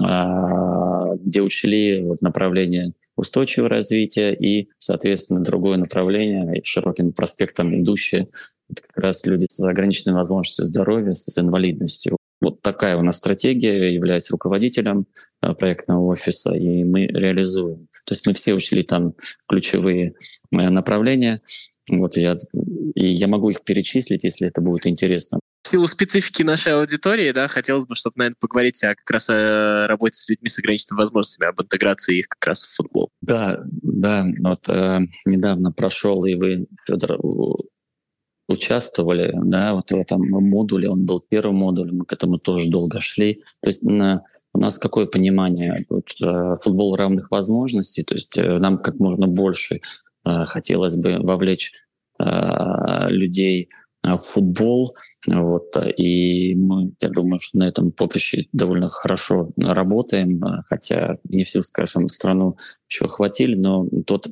а, 0.00 1.14
где 1.16 1.40
учли 1.40 2.04
направление 2.20 2.94
устойчивого 3.16 3.68
развития 3.68 4.34
и, 4.34 4.68
соответственно, 4.78 5.44
другое 5.44 5.76
направление, 5.76 6.60
широким 6.64 7.12
проспектом 7.12 7.80
идущие, 7.80 8.26
это 8.68 8.82
как 8.82 8.96
раз 8.96 9.24
люди 9.26 9.46
с 9.48 9.62
ограниченной 9.62 10.14
возможностью 10.14 10.64
здоровья, 10.64 11.12
с 11.12 11.38
инвалидностью. 11.38 12.16
Вот 12.44 12.60
такая 12.60 12.98
у 12.98 13.02
нас 13.02 13.16
стратегия, 13.16 13.94
являюсь 13.94 14.30
руководителем 14.30 15.06
э, 15.40 15.54
проектного 15.54 16.04
офиса, 16.04 16.54
и 16.54 16.84
мы 16.84 17.06
реализуем. 17.06 17.88
То 18.04 18.12
есть 18.12 18.26
мы 18.26 18.34
все 18.34 18.52
учли 18.52 18.82
там 18.82 19.14
ключевые 19.48 20.12
мои 20.50 20.68
направления. 20.68 21.40
Вот 21.88 22.18
я, 22.18 22.36
и 22.94 23.06
я 23.06 23.28
могу 23.28 23.48
их 23.48 23.64
перечислить, 23.64 24.24
если 24.24 24.48
это 24.48 24.60
будет 24.60 24.86
интересно. 24.86 25.40
В 25.62 25.70
силу 25.70 25.86
специфики 25.86 26.42
нашей 26.42 26.74
аудитории, 26.74 27.32
да, 27.32 27.48
хотелось 27.48 27.86
бы, 27.86 27.94
чтобы, 27.94 28.14
наверное, 28.18 28.36
поговорить 28.38 28.84
о 28.84 28.94
как 28.94 29.10
раз 29.10 29.30
о 29.30 29.86
работе 29.86 30.18
с 30.18 30.28
людьми 30.28 30.50
с 30.50 30.58
ограниченными 30.58 30.98
возможностями, 30.98 31.48
об 31.48 31.62
интеграции 31.62 32.18
их 32.18 32.28
как 32.28 32.46
раз 32.46 32.64
в 32.64 32.76
футбол. 32.76 33.08
Да, 33.22 33.62
да, 33.64 34.26
вот 34.42 34.68
э, 34.68 34.98
недавно 35.24 35.72
прошел, 35.72 36.26
и 36.26 36.34
вы, 36.34 36.66
Федор, 36.86 37.18
участвовали, 38.48 39.32
да, 39.42 39.74
вот 39.74 39.90
в 39.90 39.94
этом 39.94 40.20
модуле, 40.28 40.90
он 40.90 41.04
был 41.04 41.20
первым 41.20 41.56
модулем, 41.56 41.98
мы 41.98 42.04
к 42.04 42.12
этому 42.12 42.38
тоже 42.38 42.70
долго 42.70 43.00
шли. 43.00 43.36
То 43.60 43.68
есть 43.68 43.82
на, 43.82 44.22
у 44.52 44.58
нас 44.58 44.78
какое 44.78 45.06
понимание? 45.06 45.78
Вот, 45.90 46.08
э, 46.22 46.56
футбол 46.62 46.94
равных 46.96 47.30
возможностей, 47.30 48.04
то 48.04 48.14
есть 48.14 48.38
э, 48.38 48.58
нам 48.58 48.78
как 48.78 48.98
можно 49.00 49.26
больше 49.26 49.80
э, 50.24 50.44
хотелось 50.46 50.96
бы 50.96 51.18
вовлечь 51.18 51.72
людей 52.16 53.70
в 54.04 54.18
футбол. 54.18 54.96
Вот, 55.26 55.76
и 55.96 56.54
мы, 56.54 56.92
я 57.00 57.08
думаю, 57.08 57.40
что 57.40 57.58
на 57.58 57.64
этом 57.64 57.90
поприще 57.90 58.46
довольно 58.52 58.88
хорошо 58.88 59.48
работаем, 59.56 60.40
хотя 60.68 61.18
не 61.24 61.42
всю, 61.42 61.64
скажем, 61.64 62.08
страну 62.08 62.52
еще 62.88 63.08
хватили, 63.08 63.56
но 63.56 63.88
тот 64.06 64.28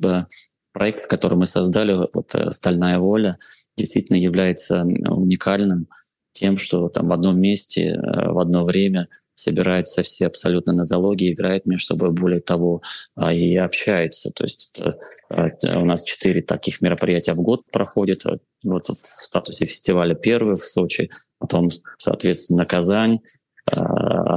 проект, 0.73 1.07
который 1.07 1.37
мы 1.37 1.45
создали, 1.45 1.93
вот 1.93 2.35
э, 2.35 2.51
«Стальная 2.51 2.99
воля», 2.99 3.37
действительно 3.77 4.17
является 4.17 4.83
уникальным 4.83 5.87
тем, 6.33 6.57
что 6.57 6.89
там 6.89 7.07
в 7.07 7.13
одном 7.13 7.39
месте, 7.39 7.91
э, 7.91 8.31
в 8.31 8.39
одно 8.39 8.65
время 8.65 9.07
собираются 9.35 10.03
все 10.03 10.27
абсолютно 10.27 10.73
на 10.73 10.83
залоге, 10.83 11.31
играют 11.31 11.65
между 11.65 11.87
собой, 11.87 12.11
более 12.11 12.39
того, 12.39 12.81
а, 13.15 13.33
и 13.33 13.55
общаются. 13.55 14.31
То 14.31 14.43
есть 14.43 14.71
это, 14.79 14.97
э, 15.29 15.79
у 15.79 15.85
нас 15.85 16.03
четыре 16.03 16.41
таких 16.41 16.81
мероприятия 16.81 17.33
в 17.33 17.41
год 17.41 17.63
проходят. 17.71 18.23
Вот 18.63 18.87
в 18.87 18.93
статусе 18.93 19.65
фестиваля 19.65 20.15
первый 20.15 20.55
в 20.55 20.63
Сочи, 20.63 21.09
потом, 21.39 21.69
соответственно, 21.97 22.65
Казань, 22.65 23.19
а, 23.19 23.42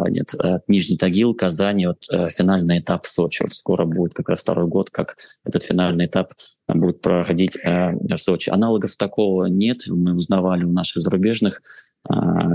нет, 0.09 0.35
э, 0.43 0.61
Нижний 0.69 0.97
Тагил, 0.97 1.35
Казань, 1.35 1.87
вот 1.87 2.05
э, 2.11 2.29
финальный 2.31 2.81
этап 2.81 3.05
в 3.05 3.09
Сочи. 3.09 3.43
Вот 3.43 3.51
скоро 3.51 3.85
будет 3.85 4.15
как 4.15 4.29
раз 4.29 4.41
второй 4.41 4.67
год, 4.67 4.91
как 4.91 5.17
этот 5.45 5.63
финальный 5.63 6.07
этап 6.07 6.33
будет 6.69 7.01
проходить 7.01 7.57
э, 7.65 7.93
в 7.93 8.17
Сочи. 8.17 8.51
Аналогов 8.51 8.97
такого 8.97 9.47
нет. 9.47 9.83
Мы 9.89 10.15
узнавали 10.15 10.65
у 10.65 10.73
наших 10.73 11.03
зарубежных 11.03 11.61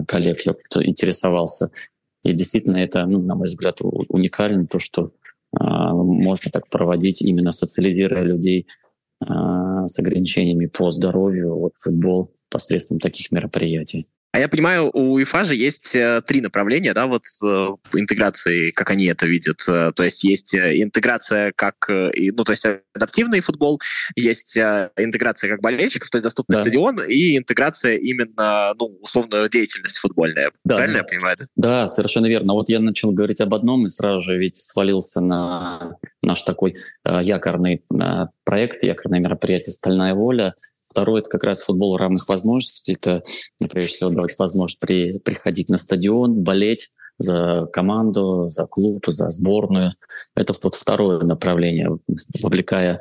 коллег, 0.08 0.38
кто 0.70 0.84
интересовался. 0.84 1.72
И 2.24 2.32
действительно 2.32 2.78
это, 2.78 3.06
ну, 3.06 3.22
на 3.22 3.36
мой 3.36 3.46
взгляд, 3.46 3.80
уникально, 3.82 4.66
то, 4.66 4.80
что 4.80 5.12
можно 5.52 6.50
так 6.52 6.70
проводить, 6.70 7.22
именно 7.22 7.52
социализируя 7.52 8.24
людей 8.24 8.68
с 9.20 10.00
ограничениями 10.00 10.68
по 10.68 10.90
здоровью, 10.90 11.58
вот 11.58 11.74
футбол 11.76 12.32
посредством 12.50 13.00
таких 13.00 13.32
мероприятий. 13.32 14.08
А 14.34 14.40
я 14.40 14.48
понимаю, 14.48 14.90
у 14.94 15.14
УЕФА 15.14 15.44
же 15.44 15.56
есть 15.56 15.94
э, 15.94 16.22
три 16.26 16.40
направления, 16.40 16.94
да, 16.94 17.06
вот 17.08 17.24
э, 17.44 17.68
интеграции, 17.94 18.72
как 18.72 18.90
они 18.90 19.08
это 19.08 19.26
видят. 19.26 19.62
Э, 19.68 19.92
то 19.94 20.04
есть 20.04 20.24
есть 20.24 20.56
интеграция 20.56 21.52
как, 21.54 21.90
ну, 21.90 22.44
то 22.46 22.54
есть 22.54 22.66
адаптивный 22.94 23.42
футбол, 23.42 23.82
есть 24.16 24.58
интеграция 24.58 25.50
как 25.50 25.62
болельщиков, 25.62 26.10
то 26.10 26.18
есть 26.18 26.24
доступный 26.24 26.56
да. 26.56 26.64
стадион, 26.64 27.04
и 27.04 27.38
интеграция 27.38 27.98
именно, 27.98 28.74
ну, 28.80 28.98
условно, 29.02 29.50
деятельность 29.50 29.98
футбольная. 29.98 30.52
Да, 30.64 30.78
Правильно 30.78 30.98
я 30.98 31.04
понимаю? 31.04 31.36
Да? 31.38 31.46
да, 31.56 31.88
совершенно 31.88 32.28
верно. 32.28 32.54
Вот 32.54 32.70
я 32.70 32.80
начал 32.80 33.12
говорить 33.12 33.42
об 33.42 33.54
одном 33.54 33.86
и 33.86 33.90
сразу 33.90 34.22
же 34.22 34.38
ведь 34.38 34.58
свалился 34.58 35.20
на 35.20 35.98
наш 36.22 36.44
такой 36.44 36.78
якорный 37.04 37.84
проект, 38.46 38.84
якорное 38.84 39.20
мероприятие 39.20 39.74
«Стальная 39.74 40.14
воля», 40.14 40.56
Второе— 40.92 41.22
это 41.22 41.30
как 41.30 41.46
раз 41.46 41.62
футбол 41.62 41.96
равных 41.96 42.28
возможностей. 42.28 42.94
Это, 42.94 43.24
ну, 43.62 43.70
прежде 43.70 43.94
всего, 43.94 44.10
давать 44.10 44.38
возможность 44.38 44.80
при, 44.80 45.20
приходить 45.20 45.70
на 45.70 45.78
стадион, 45.78 46.44
болеть 46.44 46.90
за 47.18 47.66
команду, 47.72 48.50
за 48.50 48.68
клуб, 48.68 49.06
за 49.08 49.30
сборную. 49.30 49.94
Это 50.36 50.54
вот 50.62 50.76
второе 50.76 51.22
направление, 51.22 51.98
вовлекая 52.44 53.00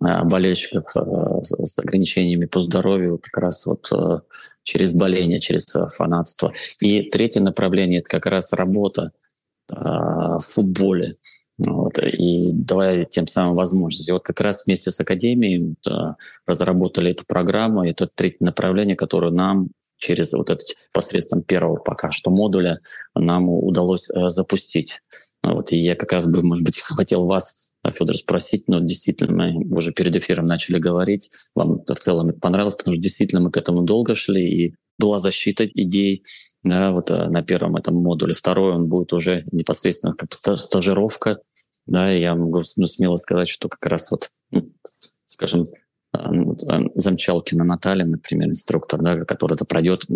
а, 0.00 0.24
болельщиков 0.26 0.84
а, 0.94 1.42
с 1.42 1.78
ограничениями 1.78 2.44
по 2.44 2.60
здоровью 2.60 3.18
как 3.18 3.42
раз 3.42 3.64
вот 3.64 3.90
а, 3.90 4.20
через 4.62 4.92
боление, 4.92 5.40
через 5.40 5.66
фанатство. 5.92 6.52
И 6.78 7.08
третье 7.08 7.40
направление— 7.40 8.00
это 8.00 8.08
как 8.10 8.26
раз 8.26 8.52
работа 8.52 9.12
в 9.66 10.40
футболе. 10.40 11.16
Вот, 11.56 11.98
и 11.98 12.50
давая 12.52 13.04
тем 13.04 13.26
самым 13.26 13.54
возможности. 13.54 14.10
Вот 14.10 14.24
как 14.24 14.40
раз 14.40 14.64
вместе 14.66 14.90
с 14.90 14.98
Академией 15.00 15.76
да, 15.84 16.16
разработали 16.46 17.12
эту 17.12 17.24
программу, 17.26 17.84
это 17.84 18.08
третье 18.12 18.44
направление, 18.44 18.96
которое 18.96 19.30
нам 19.30 19.68
через 19.98 20.32
вот 20.32 20.50
это 20.50 20.64
посредством 20.92 21.42
первого 21.42 21.76
пока 21.76 22.10
что 22.10 22.30
модуля 22.30 22.80
нам 23.14 23.48
удалось 23.48 24.10
э, 24.10 24.28
запустить. 24.28 25.00
Вот, 25.42 25.72
и 25.72 25.78
я 25.78 25.94
как 25.94 26.12
раз 26.12 26.26
бы, 26.26 26.42
может 26.42 26.64
быть, 26.64 26.80
хотел 26.80 27.26
вас, 27.26 27.74
Федор, 27.86 28.16
спросить, 28.16 28.64
но 28.66 28.80
действительно 28.80 29.32
мы 29.32 29.76
уже 29.76 29.92
перед 29.92 30.16
эфиром 30.16 30.46
начали 30.46 30.78
говорить, 30.78 31.28
вам 31.54 31.84
в 31.86 31.94
целом 31.94 32.30
это 32.30 32.40
понравилось, 32.40 32.74
потому 32.74 32.96
что 32.96 33.02
действительно 33.02 33.42
мы 33.42 33.50
к 33.50 33.56
этому 33.56 33.82
долго 33.82 34.14
шли, 34.14 34.42
и 34.42 34.74
была 34.98 35.18
защита 35.18 35.66
идей, 35.66 36.24
да, 36.64 36.92
вот 36.92 37.10
э, 37.10 37.28
на 37.28 37.42
первом 37.42 37.76
этом 37.76 37.94
модуле. 37.94 38.32
Второй 38.32 38.74
он 38.74 38.88
будет 38.88 39.12
уже 39.12 39.44
непосредственно 39.52 40.14
как 40.14 40.32
стажировка, 40.32 41.40
да, 41.86 42.10
я 42.10 42.34
могу 42.34 42.62
ну, 42.76 42.86
смело 42.86 43.16
сказать, 43.16 43.48
что 43.48 43.68
как 43.68 43.84
раз 43.86 44.10
вот, 44.10 44.30
ну, 44.50 44.72
скажем, 45.26 45.66
э, 46.14 46.18
ну, 46.30 46.54
э, 46.54 46.88
Замчалкина 46.94 47.64
Наталья, 47.64 48.06
например, 48.06 48.48
инструктор, 48.48 49.02
да, 49.02 49.24
который 49.26 49.54
это 49.54 49.66
пройдет 49.66 50.06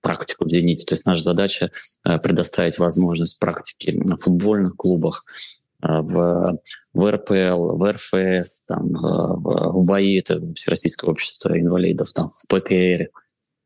практику 0.00 0.46
в 0.46 0.48
«Зените». 0.48 0.86
То 0.86 0.94
есть 0.94 1.04
наша 1.04 1.22
задача 1.22 1.70
предоставить 2.02 2.78
возможность 2.78 3.38
практики 3.38 3.90
на 3.90 4.16
футбольных 4.16 4.76
клубах, 4.76 5.26
в, 5.82 6.60
в 6.92 7.10
РПЛ, 7.10 7.76
в 7.76 7.92
РФС, 7.92 8.66
там, 8.66 8.92
в, 8.92 9.00
в 9.00 9.86
ВАИ, 9.86 10.18
это 10.18 10.46
Всероссийское 10.54 11.08
общество 11.10 11.58
инвалидов, 11.58 12.12
там, 12.12 12.28
в 12.28 12.46
ПКР, 12.48 13.08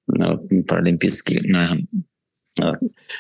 Паралимпийский 0.07 1.41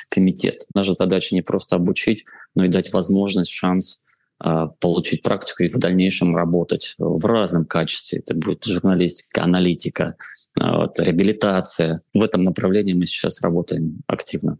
комитет. 0.08 0.66
Наша 0.74 0.94
задача 0.94 1.34
не 1.34 1.42
просто 1.42 1.76
обучить, 1.76 2.24
но 2.54 2.64
и 2.64 2.68
дать 2.68 2.92
возможность, 2.92 3.50
шанс 3.50 4.00
э, 4.44 4.68
получить 4.80 5.22
практику 5.22 5.62
и 5.62 5.68
в 5.68 5.78
дальнейшем 5.78 6.36
работать 6.36 6.94
в 6.98 7.24
разном 7.26 7.64
качестве. 7.64 8.20
Это 8.20 8.34
будет 8.34 8.64
журналистика, 8.64 9.42
аналитика, 9.42 10.16
э, 10.58 10.62
вот, 10.62 10.98
реабилитация. 10.98 12.02
В 12.12 12.22
этом 12.22 12.42
направлении 12.42 12.92
мы 12.92 13.06
сейчас 13.06 13.40
работаем 13.42 13.98
активно. 14.06 14.58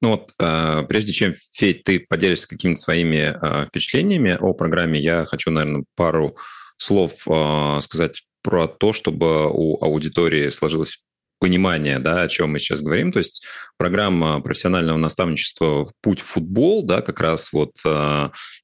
Ну 0.00 0.10
вот, 0.10 0.32
э, 0.38 0.84
прежде 0.88 1.12
чем, 1.12 1.34
Федь, 1.52 1.82
ты 1.82 1.98
поделишься 2.00 2.48
какими-то 2.48 2.80
своими 2.80 3.34
э, 3.34 3.66
впечатлениями 3.66 4.36
о 4.38 4.54
программе, 4.54 5.00
я 5.00 5.24
хочу, 5.24 5.50
наверное, 5.50 5.84
пару 5.96 6.36
слов 6.76 7.26
э, 7.26 7.80
сказать 7.80 8.22
про 8.42 8.68
то, 8.68 8.92
чтобы 8.92 9.50
у 9.50 9.82
аудитории 9.82 10.48
сложилось 10.50 11.02
понимание, 11.38 11.98
да, 11.98 12.22
о 12.22 12.28
чем 12.28 12.52
мы 12.52 12.58
сейчас 12.58 12.80
говорим. 12.80 13.12
То 13.12 13.18
есть 13.18 13.44
программа 13.76 14.40
профессионального 14.40 14.96
наставничества 14.96 15.88
«Путь 16.02 16.20
в 16.20 16.24
футбол», 16.24 16.84
да, 16.84 17.00
как 17.00 17.20
раз 17.20 17.52
вот, 17.52 17.72
э, 17.84 17.88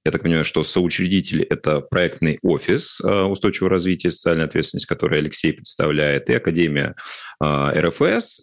я 0.04 0.10
так 0.10 0.22
понимаю, 0.22 0.44
что 0.44 0.64
соучредитель– 0.64 1.42
это 1.50 1.80
проектный 1.80 2.38
офис 2.42 3.00
э, 3.00 3.22
устойчивого 3.22 3.70
развития 3.70 4.08
и 4.08 4.10
социальной 4.10 4.44
ответственности, 4.46 4.88
который 4.88 5.20
Алексей 5.20 5.52
представляет, 5.52 6.28
и 6.30 6.34
Академия 6.34 6.94
э, 7.42 7.80
РФС. 7.88 8.40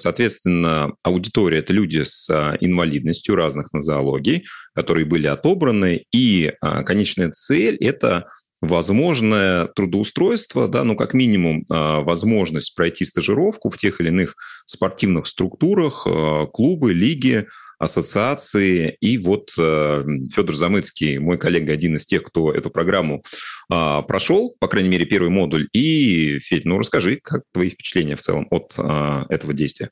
Соответственно, 0.00 0.92
аудитория– 1.02 1.58
это 1.60 1.72
люди 1.72 2.02
с 2.04 2.30
инвалидностью 2.60 3.34
разных 3.34 3.72
нозологий, 3.72 4.44
которые 4.74 5.04
были 5.04 5.26
отобраны, 5.26 6.04
и 6.12 6.52
конечная 6.60 7.30
цель– 7.30 7.76
это 7.80 8.28
возможное 8.64 9.66
трудоустройство, 9.66 10.68
да, 10.68 10.84
ну, 10.84 10.96
как 10.96 11.14
минимум, 11.14 11.64
а, 11.70 12.00
возможность 12.00 12.74
пройти 12.74 13.04
стажировку 13.04 13.70
в 13.70 13.76
тех 13.76 14.00
или 14.00 14.08
иных 14.08 14.34
спортивных 14.66 15.26
структурах, 15.26 16.06
а, 16.06 16.46
клубы, 16.46 16.92
лиги, 16.92 17.46
ассоциации. 17.78 18.96
И 19.00 19.18
вот 19.18 19.50
а, 19.58 20.04
Федор 20.34 20.54
Замыцкий, 20.54 21.18
мой 21.18 21.38
коллега, 21.38 21.72
один 21.72 21.96
из 21.96 22.06
тех, 22.06 22.22
кто 22.22 22.52
эту 22.52 22.70
программу 22.70 23.22
прошел, 23.68 24.54
по 24.60 24.68
крайней 24.68 24.90
мере, 24.90 25.06
первый 25.06 25.30
модуль. 25.30 25.68
И, 25.72 26.38
Федь, 26.38 26.66
ну, 26.66 26.78
расскажи, 26.78 27.18
как 27.22 27.44
твои 27.52 27.70
впечатления 27.70 28.14
в 28.14 28.20
целом 28.20 28.46
от 28.50 28.74
этого 29.30 29.54
действия? 29.54 29.90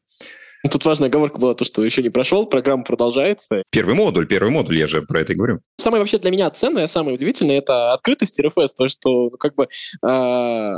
Тут 0.71 0.85
важная 0.85 1.09
оговорка 1.09 1.39
была 1.39 1.55
то, 1.55 1.65
что 1.65 1.85
еще 1.85 2.03
не 2.03 2.11
прошел, 2.11 2.47
программа 2.47 2.85
продолжается. 2.85 3.63
Первый 3.71 3.95
модуль, 3.95 4.27
первый 4.27 4.51
модуль, 4.51 4.79
я 4.79 4.87
же 4.87 5.03
про 5.03 5.21
это 5.21 5.33
и 5.33 5.37
говорю. 5.37 5.61
Самое 5.79 6.01
вообще 6.01 6.19
для 6.19 6.31
меня 6.31 6.51
ценное, 6.51 6.87
самое 6.87 7.17
удивительное, 7.17 7.59
это 7.59 7.93
открытость 7.93 8.41
РФС, 8.41 8.75
то, 8.75 8.89
что 8.89 9.31
ну, 9.31 9.37
как 9.39 9.55
бы 9.57 9.65
э, 9.65 10.75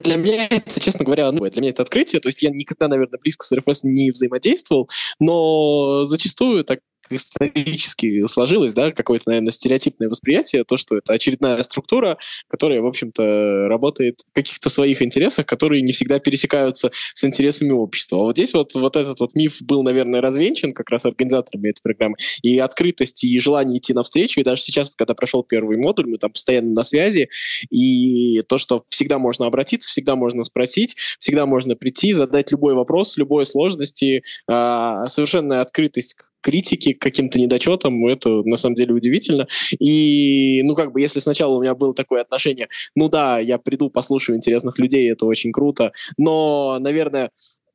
для 0.00 0.16
меня 0.16 0.46
это, 0.48 0.80
честно 0.80 1.04
говоря, 1.04 1.30
ну, 1.32 1.48
для 1.48 1.60
меня 1.60 1.70
это 1.70 1.82
открытие. 1.82 2.20
То 2.20 2.28
есть 2.28 2.42
я 2.42 2.50
никогда, 2.50 2.88
наверное, 2.88 3.18
близко 3.18 3.44
с 3.44 3.52
РФС 3.52 3.82
не 3.82 4.10
взаимодействовал, 4.12 4.88
но 5.18 6.04
зачастую 6.04 6.64
так 6.64 6.80
исторически 7.16 8.26
сложилось, 8.26 8.72
да, 8.72 8.92
какое-то, 8.92 9.24
наверное, 9.28 9.52
стереотипное 9.52 10.08
восприятие, 10.08 10.64
то, 10.64 10.76
что 10.76 10.96
это 10.96 11.12
очередная 11.12 11.62
структура, 11.62 12.18
которая, 12.48 12.80
в 12.80 12.86
общем-то, 12.86 13.68
работает 13.68 14.20
в 14.30 14.34
каких-то 14.34 14.70
своих 14.70 15.02
интересах, 15.02 15.46
которые 15.46 15.82
не 15.82 15.92
всегда 15.92 16.18
пересекаются 16.18 16.90
с 17.14 17.24
интересами 17.24 17.70
общества. 17.70 18.18
А 18.18 18.22
вот 18.22 18.36
здесь 18.36 18.54
вот, 18.54 18.74
вот 18.74 18.96
этот 18.96 19.20
вот 19.20 19.34
миф 19.34 19.60
был, 19.60 19.82
наверное, 19.82 20.20
развенчан 20.20 20.72
как 20.72 20.90
раз 20.90 21.04
организаторами 21.04 21.70
этой 21.70 21.80
программы, 21.82 22.16
и 22.42 22.58
открытость, 22.58 23.24
и 23.24 23.38
желание 23.40 23.78
идти 23.78 23.92
навстречу, 23.92 24.40
и 24.40 24.44
даже 24.44 24.62
сейчас, 24.62 24.94
когда 24.96 25.14
прошел 25.14 25.42
первый 25.42 25.76
модуль, 25.76 26.06
мы 26.06 26.18
там 26.18 26.32
постоянно 26.32 26.72
на 26.72 26.84
связи, 26.84 27.28
и 27.70 28.42
то, 28.48 28.58
что 28.58 28.84
всегда 28.88 29.18
можно 29.18 29.46
обратиться, 29.46 29.88
всегда 29.90 30.16
можно 30.16 30.44
спросить, 30.44 30.96
всегда 31.18 31.46
можно 31.46 31.76
прийти, 31.76 32.12
задать 32.12 32.50
любой 32.50 32.74
вопрос, 32.74 33.16
любой 33.16 33.46
сложности, 33.46 34.22
а, 34.48 35.06
совершенная 35.08 35.60
открытость 35.60 36.16
критики 36.42 36.92
к 36.92 37.00
каким-то 37.00 37.38
недочетам, 37.38 38.06
это 38.06 38.42
на 38.42 38.56
самом 38.56 38.74
деле 38.74 38.94
удивительно. 38.94 39.46
И, 39.78 40.62
ну, 40.64 40.74
как 40.74 40.92
бы, 40.92 41.00
если 41.00 41.20
сначала 41.20 41.56
у 41.56 41.62
меня 41.62 41.74
было 41.74 41.94
такое 41.94 42.22
отношение, 42.22 42.68
ну 42.94 43.08
да, 43.08 43.38
я 43.38 43.58
приду, 43.58 43.90
послушаю 43.90 44.36
интересных 44.36 44.78
людей, 44.78 45.10
это 45.10 45.26
очень 45.26 45.52
круто, 45.52 45.92
но, 46.16 46.78
наверное, 46.80 47.30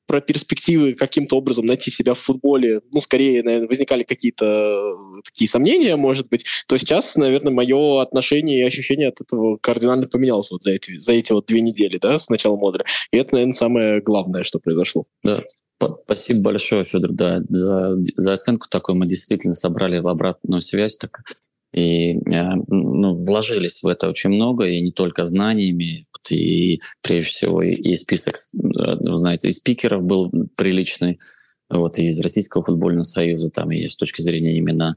про 0.07 0.21
перспективы 0.21 0.93
каким-то 0.93 1.37
образом 1.37 1.65
найти 1.65 1.91
себя 1.91 2.13
в 2.13 2.19
футболе, 2.19 2.81
ну, 2.93 3.01
скорее, 3.01 3.43
наверное, 3.43 3.67
возникали 3.67 4.03
какие-то 4.03 4.95
такие 5.23 5.49
сомнения, 5.49 5.95
может 5.97 6.29
быть, 6.29 6.45
то 6.67 6.77
сейчас, 6.77 7.15
наверное, 7.17 7.51
мое 7.51 8.01
отношение 8.01 8.59
и 8.59 8.65
ощущение 8.65 9.09
от 9.09 9.21
этого 9.21 9.57
кардинально 9.57 10.07
поменялось 10.07 10.49
вот 10.49 10.63
за 10.63 10.71
эти, 10.71 10.95
за 10.95 11.11
эти 11.11 11.33
вот 11.33 11.45
две 11.47 11.61
недели, 11.61 11.97
да, 11.97 12.19
с 12.19 12.29
начала 12.29 12.55
модуля. 12.55 12.85
И 13.11 13.17
это, 13.17 13.35
наверное, 13.35 13.53
самое 13.53 14.01
главное, 14.01 14.43
что 14.43 14.59
произошло. 14.59 15.05
Да, 15.23 15.43
Спасибо 15.79 16.41
большое, 16.41 16.83
Федор, 16.83 17.11
да, 17.11 17.41
за, 17.49 17.97
за 18.15 18.33
оценку 18.33 18.67
такой. 18.69 18.95
Мы 18.95 19.05
действительно 19.05 19.55
собрали 19.55 19.99
в 19.99 20.07
обратную 20.07 20.61
связь 20.61 20.97
так, 20.97 21.21
и 21.73 22.13
э, 22.13 22.55
ну, 22.67 23.15
вложились 23.15 23.83
в 23.83 23.87
это 23.87 24.09
очень 24.09 24.31
много, 24.31 24.65
и 24.65 24.81
не 24.81 24.91
только 24.91 25.25
знаниями, 25.25 26.07
и 26.31 26.81
прежде 27.01 27.31
всего 27.31 27.61
и, 27.61 27.95
список, 27.95 28.35
э, 28.35 29.15
знаете, 29.15 29.49
и 29.49 29.51
спикеров 29.51 30.03
был 30.03 30.31
приличный, 30.57 31.19
вот, 31.69 31.99
и 31.99 32.05
из 32.05 32.19
Российского 32.21 32.63
футбольного 32.63 33.03
союза, 33.03 33.49
там 33.49 33.71
и 33.71 33.87
с 33.87 33.95
точки 33.95 34.21
зрения 34.21 34.57
именно 34.57 34.95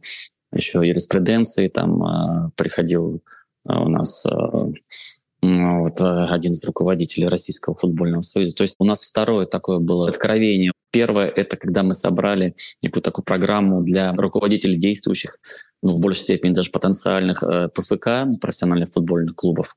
еще 0.53 0.81
юриспруденции, 0.87 1.69
там 1.69 2.03
э, 2.03 2.51
приходил 2.57 3.23
у 3.65 3.89
нас 3.89 4.27
вот, 5.43 6.01
э, 6.01 6.25
один 6.29 6.53
из 6.53 6.65
руководителей 6.65 7.29
Российского 7.29 7.75
футбольного 7.75 8.23
союза. 8.23 8.57
То 8.57 8.63
есть 8.63 8.77
у 8.79 8.85
нас 8.85 9.03
второе 9.03 9.47
такое 9.47 9.79
было 9.79 10.09
откровение. 10.09 10.73
Первое— 10.91 11.29
это 11.37 11.57
когда 11.57 11.83
мы 11.83 11.95
собрали 11.95 12.55
некую 12.83 13.03
такую 13.03 13.25
программу 13.25 13.83
для 13.83 14.13
руководителей 14.15 14.77
действующих, 14.77 15.39
ну, 15.83 15.95
в 15.95 16.01
большей 16.01 16.25
степени 16.25 16.53
даже 16.53 16.71
потенциальных 16.71 17.43
э, 17.43 17.69
ПФК, 17.69 18.39
профессиональных 18.41 18.91
футбольных 18.91 19.35
клубов. 19.35 19.77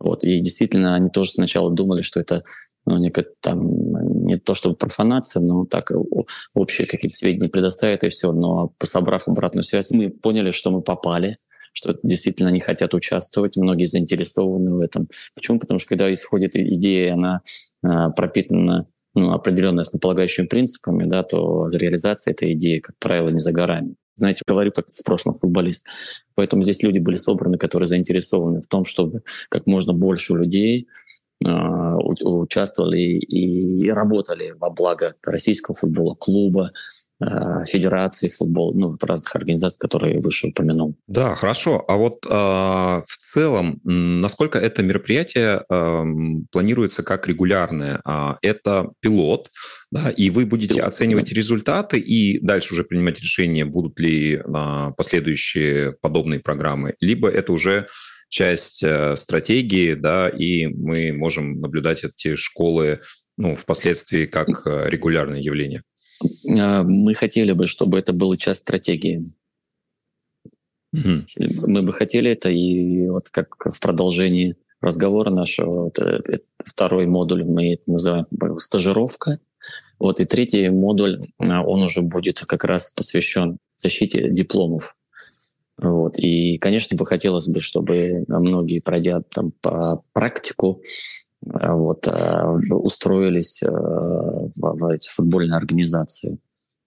Вот. 0.00 0.24
И 0.24 0.40
действительно, 0.40 0.96
они 0.96 1.10
тоже 1.10 1.30
сначала 1.30 1.70
думали, 1.70 2.02
что 2.02 2.18
это 2.18 2.42
ну, 2.86 2.98
некая, 2.98 3.26
там, 3.40 4.26
не 4.26 4.38
то 4.38 4.54
чтобы 4.54 4.74
профанация, 4.74 5.42
но 5.42 5.64
так 5.64 5.90
общие 6.54 6.86
какие-то 6.86 7.14
сведения 7.16 7.48
предоставят 7.48 8.04
и 8.04 8.08
все. 8.08 8.32
Но 8.32 8.74
собрав 8.82 9.28
обратную 9.28 9.64
связь, 9.64 9.90
мы 9.92 10.10
поняли, 10.10 10.50
что 10.50 10.70
мы 10.70 10.82
попали— 10.82 11.38
что 11.74 11.98
действительно 12.02 12.48
они 12.48 12.60
хотят 12.60 12.94
участвовать, 12.94 13.56
многие 13.56 13.84
заинтересованы 13.84 14.74
в 14.74 14.80
этом. 14.80 15.08
Почему? 15.34 15.58
Потому 15.58 15.80
что 15.80 15.90
когда 15.90 16.10
исходит 16.12 16.56
идея, 16.56 17.14
она 17.14 17.42
а, 17.82 18.10
пропитана 18.10 18.86
ну, 19.14 19.32
определенно 19.32 19.82
основополагающими 19.82 20.46
принципами, 20.46 21.04
да, 21.04 21.22
то 21.22 21.68
реализация 21.68 22.32
этой 22.32 22.54
идеи, 22.54 22.78
как 22.78 22.96
правило, 22.98 23.28
не 23.28 23.38
за 23.38 23.52
горами. 23.52 23.96
Знаете, 24.14 24.42
говорю 24.46 24.70
как 24.72 24.86
в 24.86 25.04
прошлом 25.04 25.34
футболист. 25.34 25.86
Поэтому 26.36 26.62
здесь 26.62 26.82
люди 26.82 26.98
были 26.98 27.16
собраны, 27.16 27.58
которые 27.58 27.88
заинтересованы 27.88 28.60
в 28.60 28.66
том, 28.66 28.84
чтобы 28.84 29.22
как 29.48 29.66
можно 29.66 29.92
больше 29.92 30.34
людей 30.34 30.86
э, 31.44 31.48
участвовали 31.48 33.00
и 33.00 33.90
работали 33.90 34.54
во 34.58 34.70
благо 34.70 35.16
российского 35.24 35.74
футбола, 35.74 36.14
клуба, 36.14 36.70
Э, 37.26 37.64
федерации 37.66 38.28
футбол, 38.28 38.74
ну, 38.74 38.96
разных 39.00 39.34
организаций, 39.34 39.78
которые 39.80 40.20
выше 40.20 40.48
упомянул. 40.48 40.96
Да, 41.06 41.34
хорошо. 41.34 41.82
А 41.88 41.96
вот 41.96 42.26
э, 42.26 42.28
в 42.28 43.16
целом, 43.16 43.80
насколько 43.84 44.58
это 44.58 44.82
мероприятие 44.82 45.62
э, 45.68 46.04
планируется 46.52 47.02
как 47.02 47.26
регулярное? 47.26 48.00
Э, 48.06 48.34
это 48.42 48.90
пилот, 49.00 49.50
да, 49.90 50.10
и 50.10 50.28
вы 50.28 50.44
будете 50.44 50.74
пилот, 50.74 50.88
оценивать 50.88 51.30
да. 51.30 51.36
результаты 51.36 51.98
и 51.98 52.38
дальше 52.40 52.74
уже 52.74 52.84
принимать 52.84 53.20
решение, 53.20 53.64
будут 53.64 53.98
ли 54.00 54.34
э, 54.34 54.92
последующие 54.96 55.92
подобные 55.92 56.40
программы, 56.40 56.94
либо 57.00 57.28
это 57.28 57.52
уже 57.52 57.86
часть 58.28 58.82
э, 58.82 59.16
стратегии, 59.16 59.94
да, 59.94 60.28
и 60.28 60.66
мы 60.66 61.16
можем 61.18 61.60
наблюдать 61.60 62.04
эти 62.04 62.34
школы 62.34 63.00
ну, 63.36 63.54
впоследствии 63.56 64.26
как 64.26 64.66
э, 64.66 64.90
регулярное 64.90 65.40
явление. 65.40 65.82
А, 66.58 66.82
мы 66.82 67.14
хотели 67.14 67.52
бы, 67.52 67.66
чтобы 67.66 67.98
это 67.98 68.12
была 68.12 68.36
часть 68.36 68.60
стратегии. 68.60 69.20
Угу. 70.92 71.24
Мы 71.66 71.82
бы 71.82 71.92
хотели 71.92 72.30
это, 72.30 72.50
и 72.50 73.08
вот 73.08 73.28
как 73.30 73.56
в 73.64 73.80
продолжении 73.80 74.56
разговора 74.80 75.30
нашего, 75.30 75.84
вот, 75.84 75.98
э, 75.98 76.20
второй 76.64 77.06
модуль 77.06 77.44
мы 77.44 77.74
это 77.74 77.82
называем 77.86 78.26
стажировка. 78.58 79.40
Вот, 79.98 80.20
и 80.20 80.24
третий 80.24 80.68
модуль, 80.70 81.18
а, 81.38 81.64
он 81.64 81.82
уже 81.82 82.02
будет 82.02 82.40
как 82.40 82.64
раз 82.64 82.92
посвящен 82.94 83.58
защите 83.76 84.30
дипломов. 84.30 84.96
Вот. 85.78 86.18
И, 86.18 86.58
конечно, 86.58 86.96
бы 86.96 87.06
хотелось 87.06 87.48
бы, 87.48 87.60
чтобы 87.60 88.24
многие, 88.28 88.80
пройдя 88.80 89.22
там 89.22 89.52
по 89.60 90.02
практику, 90.12 90.82
а, 90.82 90.86
вот, 91.46 92.08
а, 92.08 92.52
устроились 92.52 93.62
э, 93.62 93.70
в, 93.70 94.50
в 94.56 94.86
эти 94.86 95.08
футбольные 95.08 95.56
организации 95.56 96.38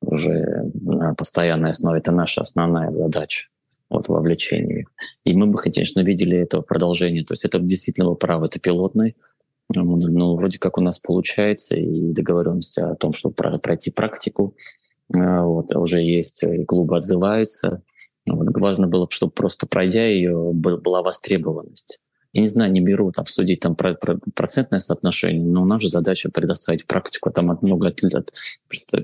уже 0.01 0.71
на 0.73 1.13
постоянной 1.13 1.71
основе. 1.71 1.99
Это 1.99 2.11
наша 2.11 2.41
основная 2.41 2.91
задача 2.91 3.47
вот, 3.89 4.07
вовлечение. 4.07 4.85
И 5.23 5.33
мы 5.33 5.47
бы, 5.47 5.57
конечно, 5.57 6.01
видели 6.01 6.37
это 6.37 6.61
продолжение. 6.61 7.23
То 7.23 7.33
есть 7.33 7.45
это 7.45 7.59
действительно 7.59 8.13
право, 8.13 8.45
это 8.45 8.59
пилотный. 8.59 9.15
Ну, 9.73 10.35
вроде 10.35 10.59
как 10.59 10.77
у 10.77 10.81
нас 10.81 10.97
получается, 10.97 11.75
и 11.75 12.13
договоренность 12.13 12.77
о 12.77 12.95
том, 12.95 13.11
чтобы 13.11 13.35
пройти 13.35 13.91
практику. 13.91 14.55
Вот, 15.09 15.75
уже 15.75 16.01
есть, 16.01 16.45
клубы 16.67 16.97
отзываются. 16.97 17.81
Вот, 18.25 18.47
важно 18.59 18.87
было, 18.87 19.07
чтобы 19.09 19.33
просто 19.33 19.67
пройдя 19.67 20.05
ее, 20.05 20.51
была 20.53 21.01
востребованность 21.01 21.99
я 22.37 22.41
не 22.41 22.47
знаю, 22.47 22.71
не 22.71 22.81
берут 22.81 23.17
обсудить 23.17 23.61
там 23.61 23.75
про, 23.75 23.95
про 23.95 24.19
процентное 24.35 24.79
соотношение, 24.79 25.43
но 25.43 25.65
наша 25.65 25.87
задача 25.87 26.29
предоставить 26.29 26.85
практику 26.85 27.31
там 27.31 27.49
от 27.49 27.63
много 27.63 27.87
от, 27.87 28.03
от 28.03 28.31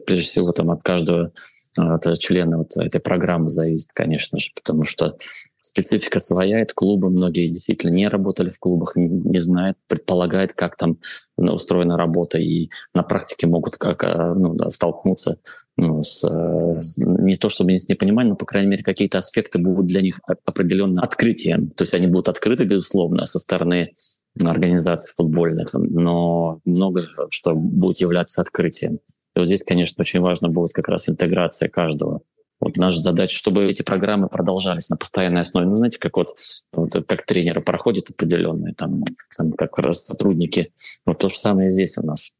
прежде 0.05 0.23
всего 0.23 0.51
там 0.51 0.69
от 0.69 0.83
каждого 0.83 1.31
от 1.75 2.19
члена 2.19 2.59
вот 2.59 2.77
этой 2.77 3.01
программы 3.01 3.49
зависит, 3.49 3.89
конечно 3.91 4.37
же, 4.37 4.51
потому 4.53 4.83
что 4.83 5.17
специфика 5.59 6.19
своя, 6.19 6.59
это 6.59 6.75
клубы, 6.75 7.09
многие 7.09 7.47
действительно 7.47 7.89
не 7.89 8.07
работали 8.07 8.51
в 8.51 8.59
клубах, 8.59 8.95
не, 8.95 9.07
не 9.07 9.39
знают, 9.39 9.79
предполагают, 9.87 10.53
как 10.53 10.77
там 10.77 10.99
ну, 11.35 11.53
устроена 11.53 11.97
работа, 11.97 12.37
и 12.37 12.69
на 12.93 13.01
практике 13.01 13.47
могут 13.47 13.77
как 13.77 14.03
а, 14.03 14.35
ну, 14.35 14.53
да, 14.53 14.69
столкнуться 14.69 15.39
ну, 15.75 16.03
с, 16.03 16.23
с, 16.23 16.97
не 16.97 17.35
то 17.35 17.49
чтобы 17.49 17.75
с 17.75 17.89
непониманием, 17.89 18.33
но, 18.33 18.35
по 18.35 18.45
крайней 18.45 18.69
мере, 18.69 18.83
какие-то 18.83 19.17
аспекты 19.17 19.59
будут 19.59 19.87
для 19.87 20.01
них 20.01 20.19
определенно 20.45 21.01
открытием. 21.01 21.69
То 21.71 21.83
есть 21.83 21.93
они 21.93 22.07
будут 22.07 22.29
открыты, 22.29 22.63
безусловно, 22.63 23.25
со 23.25 23.39
стороны 23.39 23.93
организаций 24.39 25.13
футбольных, 25.15 25.73
но 25.73 26.59
много 26.65 27.07
что 27.29 27.53
будет 27.55 27.99
являться 27.99 28.41
открытием. 28.41 28.99
И 29.35 29.39
вот 29.39 29.47
здесь, 29.47 29.63
конечно, 29.63 30.01
очень 30.01 30.19
важно 30.19 30.49
будет 30.49 30.73
как 30.73 30.87
раз 30.87 31.09
интеграция 31.09 31.69
каждого. 31.69 32.21
Вот 32.59 32.77
наша 32.77 32.99
задача, 32.99 33.35
чтобы 33.35 33.65
эти 33.65 33.81
программы 33.81 34.29
продолжались 34.29 34.89
на 34.89 34.95
постоянной 34.95 35.41
основе. 35.41 35.67
Ну, 35.67 35.75
знаете, 35.75 35.99
как 35.99 36.15
вот, 36.15 36.29
вот 36.71 36.91
как 37.07 37.25
тренеры 37.25 37.61
проходят 37.61 38.09
определенные, 38.09 38.73
там, 38.73 39.03
там 39.35 39.51
как 39.51 39.77
раз 39.79 40.05
сотрудники. 40.05 40.71
Вот 41.05 41.17
то 41.17 41.29
же 41.29 41.35
самое 41.35 41.69
здесь 41.69 41.97
у 41.97 42.05
нас. 42.05 42.31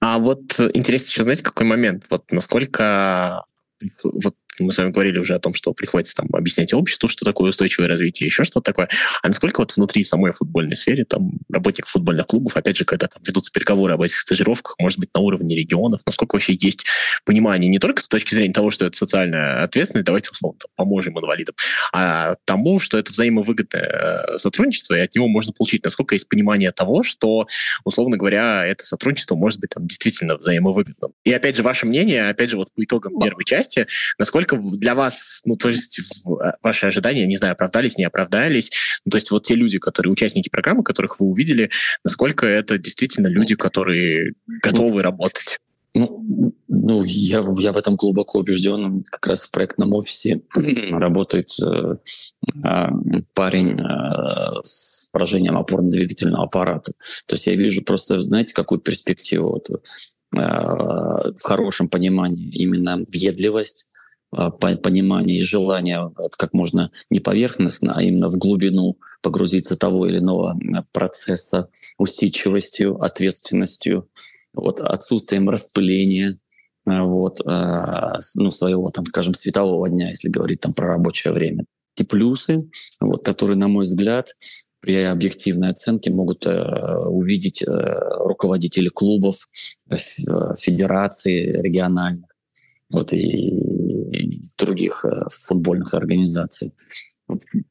А 0.00 0.18
вот 0.18 0.58
интересно 0.74 1.08
еще, 1.10 1.22
знаете, 1.22 1.42
какой 1.42 1.66
момент? 1.66 2.06
Вот 2.10 2.30
насколько 2.30 3.44
вот 4.02 4.36
мы 4.58 4.72
с 4.72 4.78
вами 4.78 4.90
говорили 4.90 5.18
уже 5.18 5.34
о 5.34 5.38
том, 5.38 5.54
что 5.54 5.72
приходится 5.72 6.14
там 6.14 6.28
объяснять 6.32 6.72
обществу, 6.74 7.08
что 7.08 7.24
такое 7.24 7.50
устойчивое 7.50 7.88
развитие, 7.88 8.26
еще 8.26 8.44
что-то 8.44 8.72
такое. 8.72 8.88
А 9.22 9.28
насколько 9.28 9.60
вот 9.60 9.74
внутри 9.76 10.04
самой 10.04 10.32
футбольной 10.32 10.76
сферы, 10.76 11.04
там, 11.04 11.32
работников 11.50 11.90
футбольных 11.90 12.26
клубов, 12.26 12.56
опять 12.56 12.76
же, 12.76 12.84
когда 12.84 13.08
там 13.08 13.22
ведутся 13.26 13.50
переговоры 13.50 13.94
об 13.94 14.02
этих 14.02 14.18
стажировках, 14.18 14.76
может 14.78 14.98
быть, 14.98 15.10
на 15.14 15.20
уровне 15.20 15.56
регионов, 15.56 16.02
насколько 16.06 16.34
вообще 16.34 16.56
есть 16.60 16.86
понимание 17.24 17.70
не 17.70 17.78
только 17.78 18.02
с 18.02 18.08
точки 18.08 18.34
зрения 18.34 18.52
того, 18.52 18.70
что 18.70 18.84
это 18.84 18.96
социальная 18.96 19.62
ответственность, 19.62 20.06
давайте 20.06 20.30
условно 20.30 20.58
там, 20.60 20.70
поможем 20.76 21.18
инвалидам, 21.18 21.54
а 21.92 22.36
тому, 22.44 22.78
что 22.78 22.98
это 22.98 23.12
взаимовыгодное 23.12 24.34
э, 24.34 24.38
сотрудничество, 24.38 24.94
и 24.94 25.00
от 25.00 25.14
него 25.14 25.28
можно 25.28 25.52
получить, 25.52 25.84
насколько 25.84 26.14
есть 26.14 26.28
понимание 26.28 26.72
того, 26.72 27.02
что, 27.02 27.46
условно 27.84 28.16
говоря, 28.16 28.66
это 28.66 28.84
сотрудничество 28.84 29.34
может 29.34 29.60
быть 29.60 29.70
там 29.70 29.86
действительно 29.86 30.36
взаимовыгодным. 30.36 31.12
И 31.24 31.32
опять 31.32 31.56
же, 31.56 31.62
ваше 31.62 31.86
мнение, 31.86 32.28
опять 32.28 32.50
же, 32.50 32.56
вот 32.56 32.68
по 32.74 32.84
итогам 32.84 33.18
первой 33.18 33.44
части, 33.44 33.86
насколько 34.18 34.41
насколько 34.42 34.76
для 34.76 34.94
вас, 34.94 35.42
ну, 35.44 35.56
то 35.56 35.68
есть 35.68 36.00
э, 36.00 36.52
ваши 36.62 36.86
ожидания, 36.86 37.26
не 37.26 37.36
знаю, 37.36 37.52
оправдались, 37.52 37.96
не 37.96 38.04
оправдались, 38.04 38.70
ну, 39.04 39.10
то 39.10 39.18
есть 39.18 39.30
вот 39.30 39.44
те 39.44 39.54
люди, 39.54 39.78
которые 39.78 40.12
участники 40.12 40.48
программы, 40.48 40.82
которых 40.82 41.20
вы 41.20 41.26
увидели, 41.26 41.70
насколько 42.04 42.46
это 42.46 42.78
действительно 42.78 43.28
люди, 43.28 43.54
которые 43.54 44.34
готовы 44.46 45.02
работать? 45.02 45.58
Ну, 45.94 46.54
ну 46.68 47.04
я, 47.04 47.44
я 47.58 47.72
в 47.72 47.76
этом 47.76 47.96
глубоко 47.96 48.38
убежден. 48.38 49.04
Как 49.04 49.26
раз 49.26 49.42
в 49.42 49.50
проектном 49.50 49.92
офисе 49.92 50.40
работает 50.90 51.50
э, 51.62 51.96
э, 52.64 52.86
парень 53.34 53.78
э, 53.78 54.60
с 54.62 55.10
поражением 55.12 55.58
опорно-двигательного 55.58 56.44
аппарата. 56.44 56.92
То 57.26 57.34
есть 57.34 57.46
я 57.46 57.54
вижу 57.54 57.82
просто, 57.82 58.22
знаете, 58.22 58.54
какую 58.54 58.80
перспективу 58.80 59.50
вот, 59.50 59.68
э, 59.68 59.76
в 60.32 61.42
хорошем 61.42 61.90
понимании 61.90 62.48
именно 62.54 63.04
въедливость, 63.06 63.90
понимание 64.32 65.38
и 65.38 65.42
желание 65.42 66.10
как 66.38 66.52
можно 66.52 66.90
не 67.10 67.20
поверхностно, 67.20 67.94
а 67.94 68.02
именно 68.02 68.30
в 68.30 68.38
глубину 68.38 68.98
погрузиться 69.20 69.76
того 69.76 70.06
или 70.06 70.18
иного 70.18 70.58
процесса 70.92 71.68
усидчивостью, 71.98 73.00
ответственностью, 73.02 74.06
вот, 74.54 74.80
отсутствием 74.80 75.48
распыления, 75.48 76.38
а, 76.84 77.04
вот, 77.04 77.40
а, 77.46 78.18
ну, 78.34 78.50
своего, 78.50 78.90
там, 78.90 79.06
скажем, 79.06 79.34
светового 79.34 79.88
дня, 79.88 80.10
если 80.10 80.28
говорить 80.28 80.60
там 80.60 80.72
про 80.72 80.88
рабочее 80.88 81.32
время. 81.32 81.64
Эти 81.96 82.06
плюсы, 82.06 82.68
вот, 83.00 83.24
которые, 83.24 83.56
на 83.56 83.68
мой 83.68 83.84
взгляд, 83.84 84.28
при 84.80 84.96
объективной 84.96 85.70
оценке 85.70 86.10
могут 86.10 86.44
э, 86.44 87.06
увидеть 87.06 87.62
э, 87.62 87.68
руководители 87.68 88.88
клубов, 88.88 89.48
э, 89.88 89.96
федераций 90.58 91.52
региональных. 91.62 92.28
Вот, 92.92 93.12
и 93.12 93.71
других 94.58 95.04
э, 95.04 95.26
футбольных 95.30 95.94
организаций. 95.94 96.72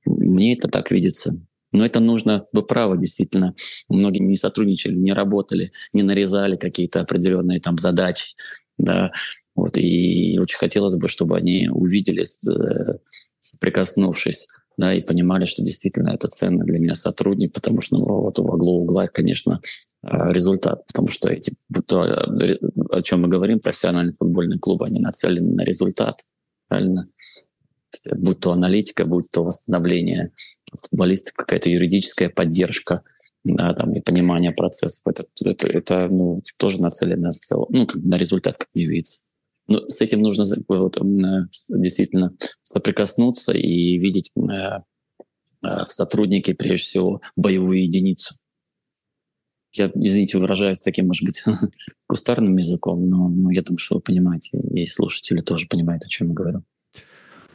Мне 0.06 0.54
это 0.54 0.68
так 0.68 0.92
видится. 0.92 1.40
Но 1.74 1.86
это 1.86 2.00
нужно, 2.00 2.46
вы 2.52 2.64
правы, 2.64 2.98
действительно. 2.98 3.56
Многие 3.88 4.20
не 4.20 4.36
сотрудничали, 4.36 4.96
не 4.96 5.14
работали, 5.14 5.72
не 5.94 6.04
нарезали 6.04 6.58
какие-то 6.58 7.02
определенные 7.02 7.62
там 7.62 7.78
задачи. 7.78 8.36
Да. 8.78 9.12
Вот, 9.56 9.78
и 9.78 10.38
очень 10.40 10.58
хотелось 10.58 10.96
бы, 10.96 11.08
чтобы 11.08 11.38
они 11.38 11.70
увидели, 11.70 12.24
э, 12.24 12.98
соприкоснувшись, 13.40 14.48
да, 14.78 14.94
и 14.94 15.02
понимали, 15.02 15.46
что 15.46 15.62
действительно 15.62 16.10
это 16.10 16.28
ценно 16.28 16.64
для 16.64 16.80
меня 16.80 16.96
сотрудник, 16.96 17.54
потому 17.54 17.82
что 17.82 17.98
ну, 17.98 18.22
вот 18.22 18.40
у 18.40 18.44
угла 18.44 18.72
угла, 18.72 19.08
конечно, 19.08 19.62
э, 20.04 20.08
результат, 20.32 20.88
потому 20.88 21.10
что 21.10 21.30
эти, 21.30 21.54
то, 21.86 22.02
о 22.90 23.02
чем 23.02 23.22
мы 23.22 23.28
говорим, 23.28 23.60
профессиональные 23.60 24.14
футбольные 24.14 24.60
клубы, 24.60 24.86
они 24.86 25.00
нацелены 25.00 25.54
на 25.54 25.62
результат 25.64 26.16
правильно? 26.72 27.10
Будь 28.16 28.40
то 28.40 28.54
аналитика, 28.54 29.06
будь 29.06 29.30
то 29.30 29.44
восстановление 29.44 30.32
футболистов, 30.74 31.34
какая-то 31.34 31.70
юридическая 31.70 32.30
поддержка, 32.30 33.04
да, 33.44 33.74
там, 33.74 33.94
и 33.94 34.00
понимание 34.00 34.54
процессов. 34.54 35.02
Это, 35.06 35.26
это, 35.44 35.68
это 35.68 36.08
ну, 36.08 36.40
тоже 36.58 36.82
нацелено 36.82 37.32
в 37.32 37.36
целом, 37.36 37.68
ну, 37.72 37.86
как 37.86 38.02
на 38.02 38.18
результат, 38.18 38.58
как 38.58 38.70
мне 38.74 38.86
видится. 38.88 39.24
Но 39.68 39.90
с 39.90 40.00
этим 40.00 40.22
нужно 40.22 40.46
вот, 40.70 40.98
действительно 41.70 42.34
соприкоснуться 42.64 43.52
и 43.52 43.98
видеть 43.98 44.32
э, 44.38 44.42
э, 44.42 44.82
в 45.62 45.88
сотруднике, 45.88 46.56
прежде 46.56 46.86
всего, 46.86 47.22
боевую 47.36 47.84
единицу. 47.84 48.36
Я, 49.74 49.92
извините, 49.96 50.38
выражаюсь 50.38 50.82
таким, 50.82 51.08
может 51.08 51.24
быть, 51.24 51.44
кустарным 52.08 52.58
языком, 52.58 53.10
но, 53.10 53.30
но 53.30 53.52
я 53.52 53.62
думаю, 53.62 53.80
что 53.80 53.96
вы 53.96 54.02
понимаете, 54.02 54.60
и 54.60 54.86
слушатели 54.86 55.40
тоже 55.40 55.68
понимают, 55.68 56.04
о 56.04 56.10
чем 56.10 56.30
я 56.30 56.34
говорю. 56.34 56.64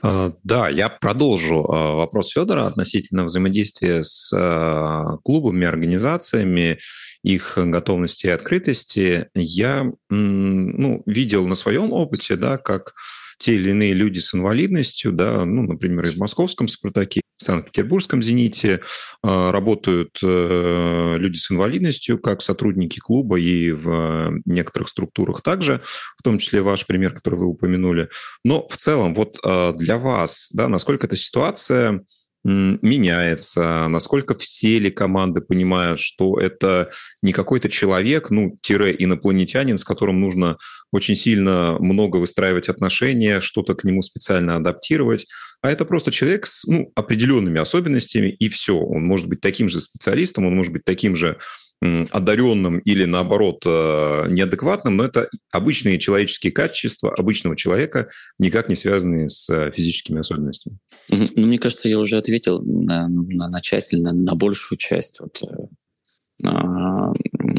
А, 0.03 0.33
да, 0.45 0.69
я 0.69 0.89
продолжу 0.89 1.65
а, 1.65 1.95
вопрос 1.95 2.31
Федора 2.31 2.67
относительно 2.67 3.25
взаимодействия 3.25 4.03
с 4.05 4.33
а, 4.33 5.17
клубами, 5.25 5.67
организациями, 5.67 6.79
их 7.23 7.55
готовности 7.57 8.27
и 8.27 8.31
открытости. 8.31 9.29
Я 9.35 9.91
ну, 10.09 11.03
видел 11.07 11.47
на 11.47 11.55
своем 11.55 11.93
опыте, 11.93 12.37
да, 12.37 12.57
как 12.57 12.95
те 13.39 13.55
или 13.55 13.71
иные 13.71 13.95
люди 13.95 14.19
с 14.19 14.35
инвалидностью, 14.35 15.13
да, 15.13 15.45
ну, 15.45 15.63
например, 15.63 16.07
и 16.07 16.11
в 16.11 16.19
московском 16.19 16.69
«Спартаке», 16.69 17.21
Санкт-Петербургском 17.47 18.23
«Зените» 18.23 18.81
э, 19.23 19.51
работают 19.51 20.19
э, 20.23 21.15
люди 21.17 21.37
с 21.37 21.51
инвалидностью, 21.51 22.19
как 22.19 22.43
сотрудники 22.43 22.99
клуба 22.99 23.39
и 23.39 23.73
в 23.73 24.41
некоторых 24.45 24.89
структурах 24.89 25.43
также, 25.43 25.81
в 26.19 26.23
том 26.23 26.39
числе 26.39 26.61
ваш 26.61 26.87
пример, 26.87 27.15
который 27.15 27.37
вы 27.37 27.47
упомянули. 27.47 28.09
Но 28.45 28.67
в 28.69 28.77
целом, 28.77 29.15
вот 29.15 29.39
э, 29.45 29.73
для 29.77 29.99
вас, 29.99 30.51
да, 30.53 30.69
насколько 30.69 31.07
эта 31.07 31.17
ситуация 31.17 32.03
меняется, 32.47 33.89
насколько 33.89 34.37
все 34.39 34.79
ли 34.79 34.91
команды 34.91 35.41
понимают, 35.41 35.99
что 35.99 36.39
это 36.39 36.91
не 37.21 37.33
какой-то 37.33 37.69
человек, 37.69 38.31
ну, 38.31 38.57
тире 38.61 38.95
инопланетянин, 38.97 39.79
с 39.79 39.85
которым 39.85 40.21
нужно 40.21 40.57
очень 40.93 41.17
сильно 41.17 41.77
много 41.81 42.19
выстраивать 42.19 42.69
отношения, 42.69 43.41
что-то 43.41 43.75
к 43.75 43.83
нему 43.83 44.01
специально 44.01 44.55
адаптировать, 44.55 45.27
а 45.61 45.73
это 45.73 45.85
просто 45.85 46.13
человек 46.13 46.47
с 46.47 46.65
ну, 46.67 46.93
определенными 46.95 47.59
особенностями, 47.59 48.29
и 48.29 48.49
все. 48.49 48.79
Он 48.79 49.03
может 49.03 49.27
быть 49.27 49.41
таким 49.41 49.69
же 49.69 49.81
специалистом, 49.81 50.47
он 50.47 50.55
может 50.55 50.73
быть 50.73 50.85
таким 50.85 51.17
же 51.17 51.39
одаренным 51.83 52.79
или, 52.79 53.05
наоборот, 53.05 53.62
э, 53.67 54.27
неадекватным, 54.29 54.97
но 54.97 55.05
это 55.05 55.29
обычные 55.53 55.99
человеческие 55.99 56.53
качества 56.53 57.15
обычного 57.15 57.55
человека, 57.55 58.09
никак 58.39 58.69
не 58.69 58.75
связанные 58.75 59.29
с 59.29 59.49
э, 59.51 59.71
физическими 59.73 60.21
особенностями. 60.21 60.79
Ну, 61.11 61.47
мне 61.47 61.59
кажется, 61.59 61.89
я 61.89 61.99
уже 61.99 62.17
ответил 62.17 62.62
на, 62.62 63.09
на, 63.09 63.49
на 63.49 63.61
часть, 63.61 63.93
на, 63.93 64.12
на 64.12 64.35
большую 64.35 64.79
часть 64.79 65.21
вот, 65.21 65.43
э, 65.43 66.49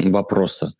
вопроса. 0.10 0.73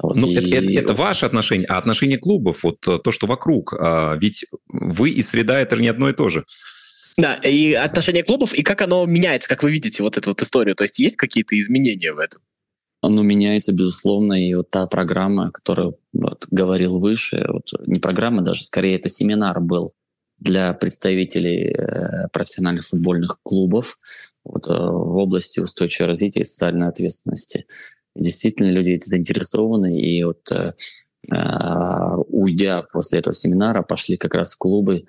Вот 0.00 0.16
ну, 0.16 0.30
и... 0.30 0.36
это, 0.36 0.64
это, 0.64 0.72
это 0.72 0.94
ваше 0.94 1.26
отношение, 1.26 1.66
а 1.66 1.78
отношение 1.78 2.18
клубов, 2.18 2.62
вот 2.62 2.80
то, 2.80 3.10
что 3.10 3.26
вокруг. 3.26 3.74
А, 3.74 4.16
ведь 4.20 4.44
вы 4.68 5.10
и 5.10 5.22
среда– 5.22 5.58
это 5.60 5.76
не 5.76 5.88
одно 5.88 6.08
и 6.08 6.12
то 6.12 6.28
же. 6.28 6.44
Да, 7.16 7.34
и 7.34 7.72
отношение 7.72 8.22
клубов, 8.22 8.54
и 8.54 8.62
как 8.62 8.80
оно 8.80 9.04
меняется, 9.04 9.48
как 9.48 9.64
вы 9.64 9.72
видите 9.72 10.04
вот 10.04 10.16
эту 10.16 10.30
вот 10.30 10.40
историю. 10.40 10.76
То 10.76 10.84
есть 10.84 10.96
есть 11.00 11.16
какие-то 11.16 11.60
изменения 11.60 12.12
в 12.12 12.18
этом? 12.20 12.40
Оно 13.00 13.22
меняется, 13.22 13.72
безусловно, 13.72 14.32
и 14.34 14.54
вот 14.54 14.70
та 14.70 14.86
программа, 14.86 15.50
которую 15.50 15.98
вот, 16.12 16.46
говорил 16.50 16.98
выше, 16.98 17.46
вот, 17.48 17.72
не 17.86 18.00
программа 18.00 18.42
даже, 18.42 18.64
скорее 18.64 18.96
это 18.96 19.08
семинар 19.08 19.60
был 19.60 19.92
для 20.38 20.72
представителей 20.74 21.72
э, 21.72 22.28
профессиональных 22.32 22.84
футбольных 22.84 23.38
клубов 23.42 23.98
вот, 24.44 24.68
э, 24.68 24.70
в 24.70 25.16
области 25.16 25.60
устойчивого 25.60 26.08
развития 26.08 26.40
и 26.40 26.44
социальной 26.44 26.88
ответственности. 26.88 27.66
Действительно, 28.14 28.70
люди 28.70 29.00
заинтересованы, 29.02 30.00
и 30.00 30.22
вот 30.24 30.50
э, 30.50 30.74
уйдя 32.28 32.84
после 32.92 33.18
этого 33.20 33.34
семинара, 33.34 33.82
пошли 33.82 34.16
как 34.16 34.34
раз 34.34 34.54
в 34.54 34.58
клубы 34.58 35.04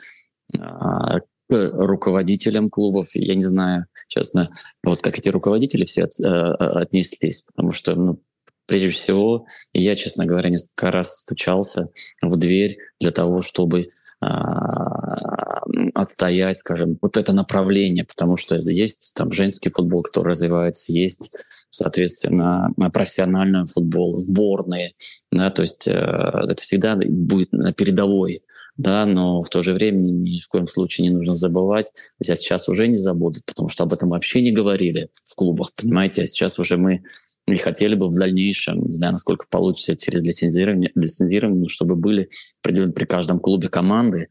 к 0.51 1.23
руководителям 1.49 2.69
клубов. 2.69 3.09
Я 3.15 3.35
не 3.35 3.45
знаю, 3.45 3.85
честно, 4.07 4.49
вот 4.83 5.01
как 5.01 5.17
эти 5.17 5.29
руководители 5.29 5.85
все 5.85 6.05
от, 6.05 6.19
отнеслись, 6.19 7.41
потому 7.41 7.71
что 7.71 7.95
ну, 7.95 8.21
прежде 8.65 8.89
всего, 8.89 9.45
я, 9.73 9.95
честно 9.95 10.25
говоря, 10.25 10.49
несколько 10.49 10.91
раз 10.91 11.21
стучался 11.21 11.89
в 12.21 12.37
дверь 12.37 12.77
для 12.99 13.11
того, 13.11 13.41
чтобы 13.41 13.89
а, 14.21 15.61
отстоять, 15.93 16.57
скажем, 16.57 16.97
вот 17.01 17.17
это 17.17 17.33
направление, 17.33 18.05
потому 18.05 18.37
что 18.37 18.57
есть 18.57 19.13
там 19.15 19.31
женский 19.31 19.69
футбол, 19.69 20.03
который 20.03 20.29
развивается, 20.29 20.91
есть, 20.91 21.35
соответственно, 21.69 22.71
профессиональный 22.93 23.65
футбол, 23.65 24.19
сборные, 24.19 24.93
да, 25.31 25.49
то 25.49 25.61
есть 25.61 25.87
э, 25.87 25.91
это 25.91 26.61
всегда 26.61 26.97
будет 26.97 27.51
на 27.51 27.73
передовой, 27.73 28.43
да, 28.79 29.05
но 29.05 29.43
в 29.43 29.49
то 29.49 29.61
же 29.61 29.73
время 29.73 29.97
ни 29.99 30.39
в 30.39 30.47
коем 30.47 30.65
случае 30.65 31.09
не 31.09 31.13
нужно 31.13 31.35
забывать, 31.35 31.91
сейчас 32.21 32.69
уже 32.69 32.87
не 32.87 32.95
забудут, 32.95 33.43
потому 33.45 33.67
что 33.67 33.83
об 33.83 33.91
этом 33.91 34.09
вообще 34.09 34.41
не 34.41 34.53
говорили 34.53 35.09
в 35.25 35.35
клубах, 35.35 35.73
понимаете, 35.75 36.21
а 36.21 36.27
сейчас 36.27 36.57
уже 36.59 36.77
мы 36.77 37.03
и 37.45 37.57
хотели 37.57 37.95
бы 37.95 38.07
в 38.07 38.17
дальнейшем, 38.17 38.77
не 38.77 38.93
знаю, 38.93 39.13
насколько 39.13 39.47
получится 39.49 39.97
через 39.97 40.21
лицензирование, 40.21 40.91
лицензирование 40.95 41.67
чтобы 41.67 41.97
были 41.97 42.29
определенно 42.61 42.93
при 42.93 43.03
каждом 43.03 43.41
клубе 43.41 43.67
команды 43.67 44.29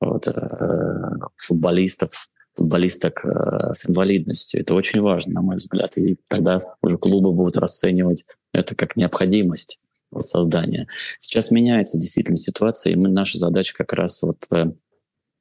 вот, 0.00 0.26
э, 0.26 0.32
футболистов, 1.36 2.28
футболисток 2.54 3.24
э, 3.24 3.72
с 3.74 3.88
инвалидностью. 3.88 4.62
Это 4.62 4.74
очень 4.74 5.00
важно, 5.00 5.34
на 5.34 5.42
мой 5.42 5.56
взгляд. 5.56 5.96
И 5.98 6.18
тогда 6.28 6.62
уже 6.82 6.98
клубы 6.98 7.30
будут 7.30 7.56
расценивать 7.56 8.24
это 8.52 8.74
как 8.74 8.96
необходимость 8.96 9.78
создания. 10.18 10.88
Сейчас 11.18 11.50
меняется 11.50 11.98
действительно 11.98 12.36
ситуация, 12.36 12.92
и 12.92 12.96
мы, 12.96 13.08
наша 13.08 13.38
задача 13.38 13.74
как 13.74 13.92
раз 13.92 14.22
вот 14.22 14.46
э, 14.50 14.66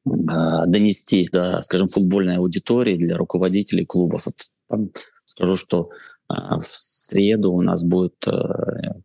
донести 0.05 1.29
до, 1.31 1.61
скажем, 1.61 1.87
футбольной 1.87 2.37
аудитории, 2.37 2.97
для 2.97 3.17
руководителей 3.17 3.85
клубов. 3.85 4.27
Вот, 4.69 4.91
скажу, 5.25 5.57
что 5.57 5.89
а, 6.27 6.57
в 6.57 6.69
среду 6.71 7.53
у 7.53 7.61
нас 7.61 7.83
будет 7.83 8.15
э, 8.25 8.31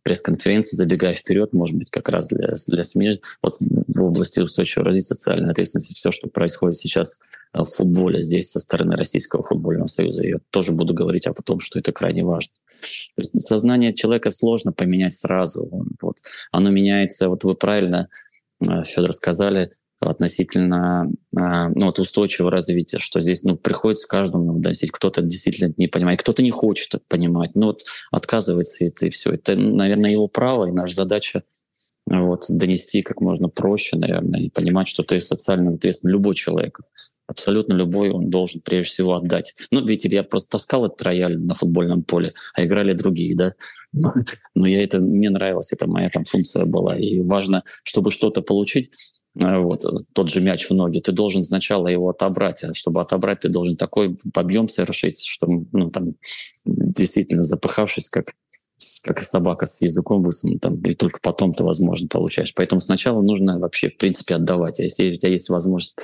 пресс-конференция, 0.03 0.79
забегая 0.79 1.15
вперед, 1.15 1.53
может 1.53 1.77
быть, 1.77 1.91
как 1.91 2.09
раз 2.09 2.29
для, 2.29 2.55
для 2.69 2.83
СМИ, 2.83 3.21
вот 3.43 3.57
в 3.61 4.03
области 4.03 4.41
устойчивого 4.41 4.87
развития 4.87 5.15
социальной 5.15 5.51
ответственности, 5.51 5.95
все, 5.95 6.13
что 6.13 6.29
происходит 6.29 6.77
сейчас 6.77 7.21
э, 7.53 7.59
в 7.59 7.65
футболе 7.65 8.23
здесь 8.23 8.51
со 8.51 8.59
стороны 8.59 8.97
Российского 8.97 9.43
футбольного 9.43 9.87
союза. 9.87 10.25
Я 10.25 10.39
тоже 10.51 10.73
буду 10.73 10.95
говорить 10.95 11.27
об 11.27 11.37
том, 11.43 11.61
что 11.61 11.79
это 11.79 11.93
крайне 11.93 12.25
важно. 12.25 12.55
То 13.17 13.19
есть 13.19 13.41
сознание 13.43 13.95
человека 13.95 14.31
сложно 14.31 14.73
поменять 14.73 15.15
сразу. 15.15 15.69
Вот. 16.01 16.17
Оно 16.53 16.71
меняется, 16.71 17.29
вот 17.29 17.45
вы 17.45 17.55
правильно, 17.55 18.09
э, 18.61 18.85
Федор, 18.85 19.13
сказали, 19.13 19.73
относительно 20.01 21.11
а, 21.37 21.69
ну, 21.69 21.87
вот 21.87 21.99
устойчивого 21.99 22.51
развития, 22.51 22.99
что 22.99 23.21
здесь 23.21 23.43
ну, 23.45 23.57
приходится 23.57 24.09
каждому 24.09 24.59
доносить, 24.59 24.91
кто-то 24.91 25.21
действительно 25.21 25.75
не 25.77 25.89
понимает, 25.89 26.21
кто-то 26.21 26.43
не 26.43 26.51
хочет 26.51 26.95
понимать, 27.07 27.51
ну 27.55 27.67
вот 27.67 27.83
отказывается 28.11 28.87
это 28.87 29.07
и 29.07 29.11
все. 29.11 29.33
Это, 29.33 29.57
наверное, 29.57 30.11
его 30.11 30.27
право, 30.27 30.67
и 30.67 30.73
наша 30.73 30.95
задача 30.95 31.43
вот, 32.07 32.47
донести 32.49 33.03
как 33.03 33.21
можно 33.21 33.49
проще, 33.49 33.97
наверное, 33.97 34.41
и 34.41 34.51
понимать, 34.51 34.89
что 34.89 35.03
ты 35.03 35.21
социально 35.21 35.75
ответственный, 35.75 36.13
любой 36.13 36.35
человек, 36.35 36.81
абсолютно 37.31 37.75
любой, 37.75 38.11
он 38.11 38.31
должен 38.31 38.61
прежде 38.61 38.91
всего 38.91 39.15
отдать. 39.15 39.55
Ну, 39.71 39.85
видите, 39.85 40.15
я 40.15 40.23
просто 40.23 40.51
таскал 40.51 40.87
этот 40.87 41.03
рояль 41.03 41.39
на 41.39 41.55
футбольном 41.55 42.03
поле, 42.03 42.35
а 42.55 42.65
играли 42.65 42.93
другие, 42.93 43.37
да. 43.37 43.55
Но 44.55 44.67
я 44.67 44.83
это, 44.83 45.01
мне 45.01 45.31
нравилось, 45.31 45.73
это 45.73 45.89
моя 45.89 46.11
там 46.11 46.25
функция 46.25 46.65
была. 46.65 46.97
И 46.97 47.21
важно, 47.21 47.65
чтобы 47.85 48.11
что-то 48.11 48.43
получить, 48.43 48.91
Э, 49.39 49.59
вот, 49.59 49.85
тот 50.13 50.29
же 50.29 50.41
мяч 50.41 50.69
в 50.69 50.75
ноги, 50.75 51.01
ты 51.01 51.13
должен 51.13 51.45
сначала 51.45 51.87
его 51.87 52.09
отобрать, 52.09 52.65
а 52.65 52.75
чтобы 52.75 53.01
отобрать, 53.01 53.41
ты 53.41 53.49
должен 53.49 53.77
такой 53.77 54.19
объем 54.35 54.69
совершить, 54.69 55.23
что 55.25 55.47
ну, 55.73 55.91
там, 55.91 56.15
действительно 56.65 57.45
запыхавшись, 57.45 58.09
как 58.09 58.33
как 59.03 59.19
собака 59.21 59.67
с 59.67 59.83
языком 59.83 60.23
высунутым, 60.23 60.81
и 60.81 60.95
только 60.95 61.21
потом 61.23 61.53
ты, 61.53 61.63
возможно, 61.63 62.09
получаешь. 62.09 62.55
Поэтому 62.55 62.81
сначала 62.81 63.21
нужно 63.21 63.59
вообще, 63.59 63.91
в 63.91 63.99
принципе, 63.99 64.37
отдавать. 64.37 64.81
А 64.81 64.83
если 64.83 65.11
у 65.11 65.19
тебя 65.19 65.33
есть 65.33 65.51
возможность 65.51 65.99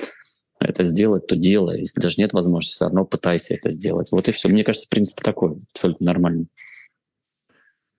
это 0.59 0.83
сделать, 0.83 1.27
то 1.27 1.35
делай. 1.35 1.81
Если 1.81 2.01
даже 2.01 2.15
нет 2.17 2.33
возможности, 2.33 2.75
все 2.75 2.85
равно 2.85 3.05
пытайся 3.05 3.53
это 3.53 3.69
сделать. 3.69 4.11
Вот 4.11 4.27
и 4.27 4.31
все. 4.31 4.47
Мне 4.49 4.63
кажется, 4.63 4.87
принцип 4.89 5.21
такой, 5.21 5.57
абсолютно 5.73 6.05
нормальный. 6.05 6.47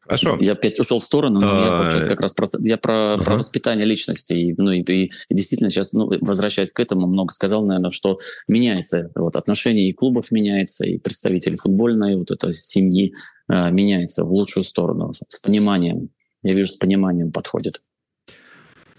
Хорошо. 0.09 0.39
Я 0.41 0.53
опять 0.53 0.81
ушел 0.81 1.01
в 1.01 1.03
сторону, 1.03 1.41
но 1.41 1.85
я 1.85 1.91
сейчас 1.91 2.07
как 2.07 2.21
раз 2.21 2.33
про, 2.33 2.47
я 2.61 2.79
про, 2.79 3.19
про 3.19 3.37
воспитание 3.37 3.85
личности. 3.85 4.33
И, 4.33 4.55
ну, 4.57 4.71
и, 4.71 4.81
и, 4.81 5.13
и 5.29 5.35
действительно 5.35 5.69
сейчас, 5.69 5.93
ну, 5.93 6.11
возвращаясь 6.23 6.73
к 6.73 6.81
этому, 6.81 7.07
много 7.07 7.31
сказал, 7.31 7.63
наверное, 7.67 7.91
что 7.91 8.19
меняется 8.49 9.11
вот, 9.15 9.37
отношение 9.37 9.91
и 9.91 9.93
клубов 9.93 10.33
меняется, 10.33 10.87
и 10.87 10.97
представителей 10.97 11.59
футбольной 11.59 12.17
вот 12.17 12.31
этой 12.31 12.55
семьи 12.55 13.13
э, 13.51 13.71
меняется 13.71 14.25
в 14.25 14.33
лучшую 14.33 14.65
сторону, 14.65 15.13
с 15.29 15.39
пониманием. 15.41 16.09
Я 16.43 16.55
вижу, 16.55 16.73
с 16.73 16.77
пониманием 16.77 17.31
подходит. 17.31 17.83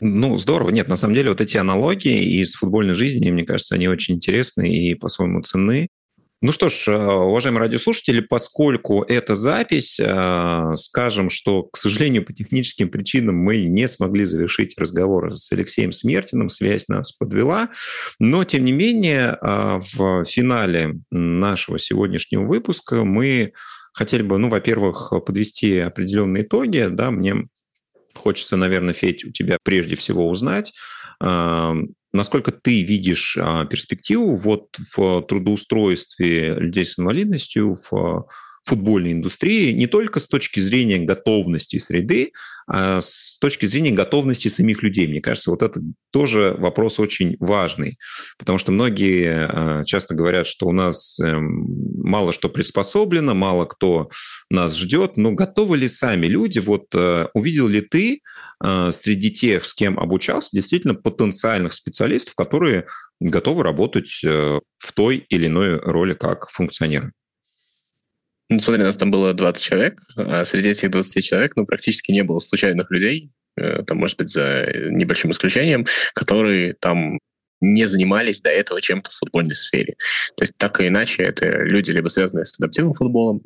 Ну, 0.01 0.37
здорово. 0.37 0.69
Нет, 0.69 0.87
на 0.87 0.95
самом 0.95 1.15
деле 1.15 1.29
вот 1.29 1.41
эти 1.41 1.57
аналогии 1.57 2.39
из 2.41 2.55
футбольной 2.55 2.93
жизни, 2.93 3.31
мне 3.31 3.43
кажется, 3.43 3.75
они 3.75 3.87
очень 3.87 4.15
интересны 4.15 4.69
и 4.73 4.95
по-своему 4.95 5.41
ценны. 5.41 5.89
Ну 6.41 6.53
что 6.53 6.69
ж, 6.69 6.87
э, 6.87 6.95
уважаемые 6.95 7.59
радиослушатели, 7.59 8.21
поскольку 8.21 9.01
это 9.01 9.35
запись, 9.35 9.99
э, 9.99 10.71
скажем, 10.75 11.29
что, 11.29 11.63
к 11.63 11.75
сожалению, 11.75 12.23
по 12.23 12.31
техническим 12.31 12.87
причинам 12.87 13.35
мы 13.35 13.57
не 13.57 13.89
смогли 13.89 14.23
завершить 14.23 14.73
разговор 14.77 15.35
с 15.35 15.51
Алексеем 15.51 15.91
Смертиным, 15.91 16.47
связь 16.47 16.87
нас 16.87 17.11
подвела, 17.11 17.71
но, 18.19 18.45
тем 18.45 18.63
не 18.63 18.71
менее, 18.71 19.37
э, 19.41 19.81
в 19.93 20.23
финале 20.23 21.01
нашего 21.11 21.77
сегодняшнего 21.77 22.45
выпуска 22.45 23.03
мы 23.03 23.51
хотели 23.91 24.21
бы, 24.21 24.37
ну, 24.37 24.47
во-первых, 24.47 25.11
подвести 25.25 25.77
определенные 25.77 26.43
итоги, 26.43 26.87
да, 26.89 27.11
мне 27.11 27.49
хочется, 28.19 28.55
наверное, 28.55 28.93
Федь, 28.93 29.25
у 29.25 29.31
тебя 29.31 29.57
прежде 29.63 29.95
всего 29.95 30.29
узнать, 30.29 30.73
Насколько 32.11 32.51
ты 32.51 32.81
видишь 32.81 33.37
а, 33.39 33.65
перспективу 33.65 34.35
вот 34.35 34.69
в 34.95 35.21
трудоустройстве 35.21 36.55
людей 36.55 36.85
с 36.85 36.97
инвалидностью, 36.97 37.77
в 37.89 38.25
футбольной 38.69 39.13
индустрии 39.13 39.71
не 39.71 39.87
только 39.87 40.19
с 40.19 40.27
точки 40.27 40.59
зрения 40.59 40.99
готовности 40.99 41.77
среды, 41.77 42.31
а 42.67 43.01
с 43.01 43.39
точки 43.39 43.65
зрения 43.65 43.89
готовности 43.91 44.47
самих 44.47 44.83
людей. 44.83 45.07
Мне 45.07 45.21
кажется, 45.21 45.49
вот 45.49 45.63
это 45.63 45.81
тоже 46.11 46.55
вопрос 46.59 46.99
очень 46.99 47.35
важный, 47.39 47.97
потому 48.37 48.59
что 48.59 48.71
многие 48.71 49.47
а, 49.49 49.83
часто 49.85 50.13
говорят, 50.13 50.45
что 50.45 50.67
у 50.67 50.71
нас 50.71 51.19
эм, 51.19 51.65
мало 52.03 52.31
что 52.31 52.47
приспособлено, 52.47 53.33
мало 53.33 53.65
кто 53.65 54.09
нас 54.51 54.77
ждет, 54.77 55.17
но 55.17 55.31
готовы 55.31 55.77
ли 55.77 55.87
сами 55.87 56.27
люди? 56.27 56.59
Вот 56.59 56.93
э, 56.93 57.25
увидел 57.33 57.67
ли 57.67 57.81
ты 57.81 58.21
э, 58.63 58.91
среди 58.91 59.31
тех, 59.31 59.65
с 59.65 59.73
кем 59.73 59.99
обучался, 59.99 60.49
действительно 60.53 60.93
потенциальных 60.93 61.73
специалистов, 61.73 62.35
которые 62.35 62.85
готовы 63.19 63.63
работать 63.63 64.21
э, 64.23 64.59
в 64.77 64.91
той 64.93 65.25
или 65.29 65.47
иной 65.47 65.79
роли 65.79 66.13
как 66.13 66.47
функционеры? 66.49 67.13
Ну, 68.49 68.59
смотри, 68.59 68.81
у 68.81 68.85
нас 68.85 68.97
там 68.97 69.11
было 69.11 69.33
20 69.33 69.63
человек, 69.63 70.01
а 70.15 70.43
среди 70.43 70.69
этих 70.69 70.89
20 70.89 71.23
человек, 71.23 71.55
ну, 71.55 71.65
практически 71.65 72.11
не 72.11 72.23
было 72.23 72.39
случайных 72.39 72.89
людей, 72.89 73.31
э, 73.55 73.83
там, 73.83 73.99
может 73.99 74.17
быть, 74.17 74.29
за 74.29 74.67
небольшим 74.89 75.31
исключением, 75.31 75.85
которые 76.15 76.73
там 76.73 77.19
не 77.61 77.85
занимались 77.85 78.41
до 78.41 78.49
этого 78.49 78.81
чем-то 78.81 79.11
в 79.11 79.13
футбольной 79.13 79.55
сфере. 79.55 79.95
То 80.35 80.43
есть 80.43 80.53
так 80.57 80.79
или 80.79 80.87
иначе 80.87 81.23
это 81.23 81.45
люди 81.45 81.91
либо 81.91 82.07
связанные 82.07 82.45
с 82.45 82.57
адаптивным 82.57 82.93
футболом, 82.93 83.41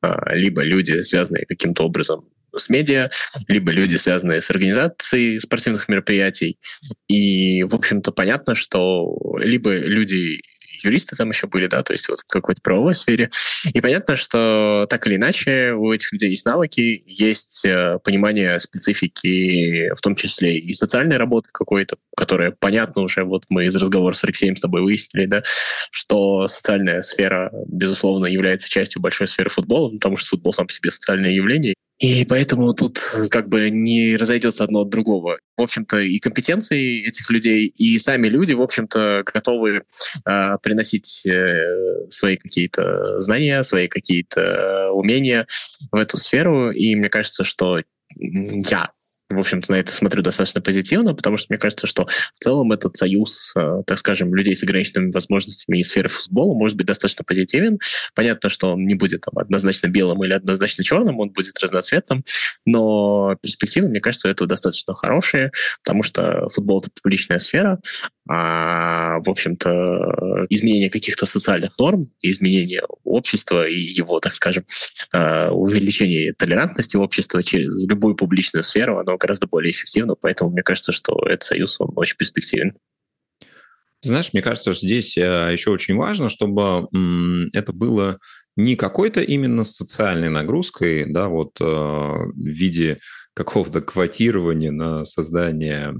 а, 0.00 0.34
либо 0.34 0.62
люди, 0.62 1.02
связанные 1.02 1.46
каким-то 1.46 1.84
образом 1.84 2.24
с 2.56 2.68
медиа, 2.68 3.10
либо 3.46 3.70
люди, 3.70 3.96
связанные 3.96 4.40
с 4.40 4.50
организацией 4.50 5.38
спортивных 5.38 5.88
мероприятий. 5.88 6.58
И, 7.06 7.62
в 7.62 7.74
общем-то, 7.74 8.10
понятно, 8.12 8.54
что 8.54 9.14
либо 9.38 9.76
люди 9.76 10.40
юристы 10.84 11.16
там 11.16 11.30
еще 11.30 11.46
были, 11.46 11.66
да, 11.66 11.82
то 11.82 11.92
есть 11.92 12.08
вот 12.08 12.20
в 12.20 12.26
какой-то 12.26 12.60
правовой 12.60 12.94
сфере. 12.94 13.30
И 13.72 13.80
понятно, 13.80 14.16
что 14.16 14.86
так 14.88 15.06
или 15.06 15.16
иначе 15.16 15.72
у 15.72 15.92
этих 15.92 16.12
людей 16.12 16.30
есть 16.30 16.46
навыки, 16.46 17.02
есть 17.06 17.64
э, 17.64 17.98
понимание 18.04 18.58
специфики, 18.58 19.92
в 19.94 20.00
том 20.00 20.14
числе 20.14 20.58
и 20.58 20.72
социальной 20.74 21.16
работы 21.16 21.48
какой-то, 21.52 21.96
которая 22.16 22.50
понятно 22.50 23.02
уже, 23.02 23.24
вот 23.24 23.44
мы 23.48 23.66
из 23.66 23.76
разговора 23.76 24.14
с 24.14 24.24
Алексеем 24.24 24.56
с 24.56 24.60
тобой 24.60 24.82
выяснили, 24.82 25.26
да, 25.26 25.42
что 25.90 26.46
социальная 26.48 27.02
сфера, 27.02 27.50
безусловно, 27.66 28.26
является 28.26 28.68
частью 28.68 29.00
большой 29.00 29.26
сферы 29.26 29.50
футбола, 29.50 29.90
потому 29.90 30.16
что 30.16 30.30
футбол 30.30 30.52
сам 30.52 30.66
по 30.66 30.72
себе 30.72 30.90
социальное 30.90 31.30
явление, 31.30 31.74
и 32.00 32.24
поэтому 32.24 32.72
тут 32.72 32.98
как 33.30 33.50
бы 33.50 33.68
не 33.68 34.16
разойдется 34.16 34.64
одно 34.64 34.80
от 34.80 34.88
другого. 34.88 35.38
В 35.58 35.62
общем-то, 35.62 35.98
и 35.98 36.18
компетенции 36.18 37.06
этих 37.06 37.28
людей, 37.30 37.66
и 37.66 37.98
сами 37.98 38.26
люди, 38.26 38.54
в 38.54 38.62
общем-то, 38.62 39.22
готовы 39.30 39.82
э, 40.26 40.58
приносить 40.62 41.26
э, 41.26 42.08
свои 42.08 42.38
какие-то 42.38 43.20
знания, 43.20 43.62
свои 43.62 43.86
какие-то 43.86 44.90
умения 44.92 45.46
в 45.92 45.96
эту 45.96 46.16
сферу. 46.16 46.70
И 46.70 46.94
мне 46.94 47.10
кажется, 47.10 47.44
что 47.44 47.82
я 48.16 48.90
в 49.30 49.38
общем-то, 49.38 49.70
на 49.70 49.76
это 49.76 49.92
смотрю 49.92 50.22
достаточно 50.22 50.60
позитивно, 50.60 51.14
потому 51.14 51.36
что 51.36 51.46
мне 51.50 51.58
кажется, 51.58 51.86
что 51.86 52.06
в 52.06 52.38
целом 52.42 52.72
этот 52.72 52.96
союз, 52.96 53.52
э, 53.56 53.82
так 53.86 53.98
скажем, 53.98 54.34
людей 54.34 54.56
с 54.56 54.62
ограниченными 54.62 55.12
возможностями 55.12 55.78
и 55.78 55.82
сферы 55.82 56.08
футбола 56.08 56.54
может 56.54 56.76
быть 56.76 56.86
достаточно 56.86 57.24
позитивен. 57.24 57.78
Понятно, 58.14 58.48
что 58.48 58.72
он 58.72 58.86
не 58.86 58.94
будет 58.94 59.22
там, 59.22 59.38
однозначно 59.38 59.86
белым 59.86 60.24
или 60.24 60.32
однозначно 60.32 60.82
черным, 60.82 61.20
он 61.20 61.30
будет 61.30 61.58
разноцветным, 61.62 62.24
но 62.66 63.36
перспективы, 63.40 63.88
мне 63.88 64.00
кажется, 64.00 64.28
у 64.28 64.30
этого 64.30 64.48
достаточно 64.48 64.94
хорошие, 64.94 65.52
потому 65.82 66.02
что 66.02 66.48
футбол— 66.48 66.80
это 66.82 66.90
публичная 67.00 67.38
сфера, 67.38 67.78
а, 68.32 69.18
в 69.18 69.28
общем-то, 69.28 70.46
изменение 70.50 70.88
каких-то 70.88 71.26
социальных 71.26 71.76
норм, 71.78 72.06
изменение 72.22 72.82
общества 73.02 73.66
и 73.66 73.76
его, 73.76 74.20
так 74.20 74.36
скажем, 74.36 74.64
э, 75.12 75.50
увеличение 75.50 76.32
толерантности 76.34 76.96
общества 76.96 77.42
через 77.42 77.82
любую 77.82 78.14
публичную 78.14 78.62
сферу, 78.62 78.98
оно 78.98 79.16
гораздо 79.16 79.48
более 79.48 79.72
эффективно, 79.72 80.14
поэтому 80.14 80.50
мне 80.50 80.62
кажется, 80.62 80.92
что 80.92 81.20
этот 81.26 81.42
союз, 81.42 81.80
он 81.80 81.90
очень 81.96 82.16
перспективен. 82.16 82.72
Знаешь, 84.00 84.32
мне 84.32 84.42
кажется, 84.42 84.74
что 84.74 84.86
здесь 84.86 85.18
э, 85.18 85.48
еще 85.50 85.70
очень 85.70 85.96
важно, 85.96 86.28
чтобы 86.28 86.86
это 87.52 87.72
было 87.72 88.20
не 88.54 88.76
какой-то 88.76 89.22
именно 89.22 89.64
социальной 89.64 90.30
нагрузкой, 90.30 91.12
да, 91.12 91.28
вот 91.28 91.60
э, 91.60 91.64
в 91.64 92.32
виде 92.36 93.00
какого-то 93.34 93.80
квотирования 93.80 94.70
на 94.70 95.04
создание 95.04 95.94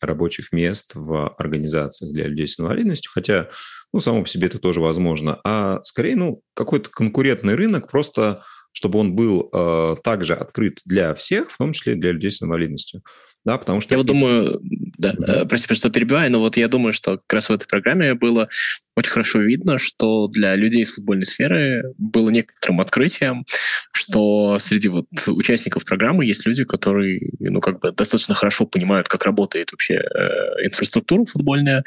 рабочих 0.00 0.52
мест 0.52 0.92
в 0.94 1.34
организациях 1.38 2.12
для 2.12 2.26
людей 2.26 2.46
с 2.46 2.58
инвалидностью, 2.58 3.10
хотя, 3.12 3.48
ну, 3.92 4.00
само 4.00 4.22
по 4.22 4.28
себе 4.28 4.48
это 4.48 4.58
тоже 4.58 4.80
возможно, 4.80 5.40
а 5.44 5.80
скорее, 5.84 6.16
ну, 6.16 6.42
какой-то 6.54 6.90
конкурентный 6.90 7.54
рынок, 7.54 7.90
просто 7.90 8.42
чтобы 8.76 8.98
он 8.98 9.14
был 9.14 9.48
э, 9.54 9.96
также 10.04 10.34
открыт 10.34 10.80
для 10.84 11.14
всех, 11.14 11.50
в 11.50 11.56
том 11.56 11.72
числе 11.72 11.94
для 11.94 12.12
людей 12.12 12.30
с 12.30 12.42
инвалидностью. 12.42 13.00
Да, 13.46 13.58
потому 13.58 13.80
что... 13.80 13.94
Я 13.94 13.98
вот 13.98 14.08
думаю, 14.08 14.60
да, 14.98 15.12
mm-hmm. 15.12 15.46
прости, 15.46 15.72
что 15.72 15.88
перебиваю, 15.88 16.32
но 16.32 16.40
вот 16.40 16.56
я 16.56 16.66
думаю, 16.66 16.92
что 16.92 17.18
как 17.18 17.32
раз 17.32 17.48
в 17.48 17.52
этой 17.52 17.68
программе 17.68 18.14
было 18.14 18.48
очень 18.96 19.12
хорошо 19.12 19.38
видно, 19.38 19.78
что 19.78 20.26
для 20.26 20.56
людей 20.56 20.82
из 20.82 20.92
футбольной 20.92 21.26
сферы 21.26 21.94
было 21.96 22.30
некоторым 22.30 22.80
открытием, 22.80 23.46
что 23.92 24.58
среди 24.58 24.88
вот 24.88 25.06
участников 25.28 25.84
программы 25.84 26.24
есть 26.24 26.44
люди, 26.44 26.64
которые, 26.64 27.30
ну, 27.38 27.60
как 27.60 27.78
бы 27.78 27.92
достаточно 27.92 28.34
хорошо 28.34 28.66
понимают, 28.66 29.06
как 29.06 29.24
работает 29.24 29.70
вообще 29.70 29.94
э, 29.94 30.64
инфраструктура 30.64 31.24
футбольная, 31.24 31.84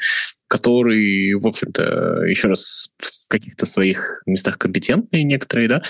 которые, 0.50 1.38
в 1.38 1.46
общем-то, 1.46 2.24
еще 2.26 2.48
раз 2.48 2.90
в 2.98 3.28
каких-то 3.28 3.66
своих 3.66 4.20
местах 4.26 4.58
компетентные 4.58 5.22
некоторые, 5.22 5.68
да, 5.68 5.82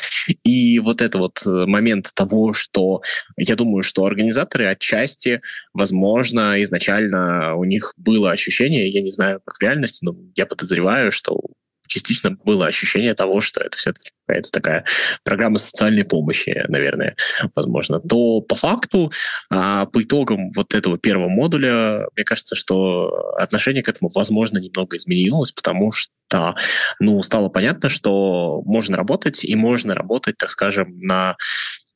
и 0.45 0.79
вот 0.81 1.01
это 1.01 1.17
вот 1.17 1.41
э, 1.47 1.65
момент 1.65 2.11
того, 2.15 2.53
что 2.53 3.01
я 3.39 3.57
думаю, 3.57 3.83
что 3.83 4.05
организаторы 4.05 4.67
отчасти, 4.67 5.41
возможно, 5.73 6.63
изначально 6.63 7.55
у 7.55 7.65
них 7.65 7.95
было 7.97 8.33
ощущение, 8.33 8.91
я 8.91 9.01
не 9.01 9.13
знаю, 9.13 9.41
как 9.43 9.57
в 9.57 9.63
реальности, 9.63 10.05
но 10.05 10.15
я 10.37 10.45
подозреваю, 10.45 11.11
что 11.11 11.41
частично 11.91 12.31
было 12.45 12.67
ощущение 12.67 13.15
того, 13.15 13.41
что 13.41 13.61
это 13.61 13.77
все-таки 13.77 14.11
какая-то 14.27 14.51
такая 14.51 14.85
программа 15.25 15.59
социальной 15.59 16.05
помощи, 16.05 16.65
наверное, 16.69 17.17
возможно, 17.55 18.01
то 18.01 18.41
по 18.41 18.55
факту, 18.55 19.13
а, 19.51 19.87
по 19.87 20.03
итогам 20.03 20.53
вот 20.53 20.75
этого 20.75 20.99
первого 20.99 21.29
модуля, 21.29 22.07
мне 22.15 22.25
кажется, 22.25 22.55
что 22.55 23.35
отношение 23.37 23.83
к 23.83 23.89
этому, 23.89 24.09
возможно, 24.15 24.59
немного 24.59 24.97
изменилось, 24.97 25.51
потому 25.51 25.93
что 25.93 26.55
ну, 27.01 27.21
стало 27.23 27.49
понятно, 27.49 27.89
что 27.89 28.63
можно 28.65 28.97
работать, 28.97 29.45
и 29.45 29.57
можно 29.57 29.95
работать, 29.95 30.37
так 30.39 30.53
скажем, 30.53 31.01
на 31.01 31.37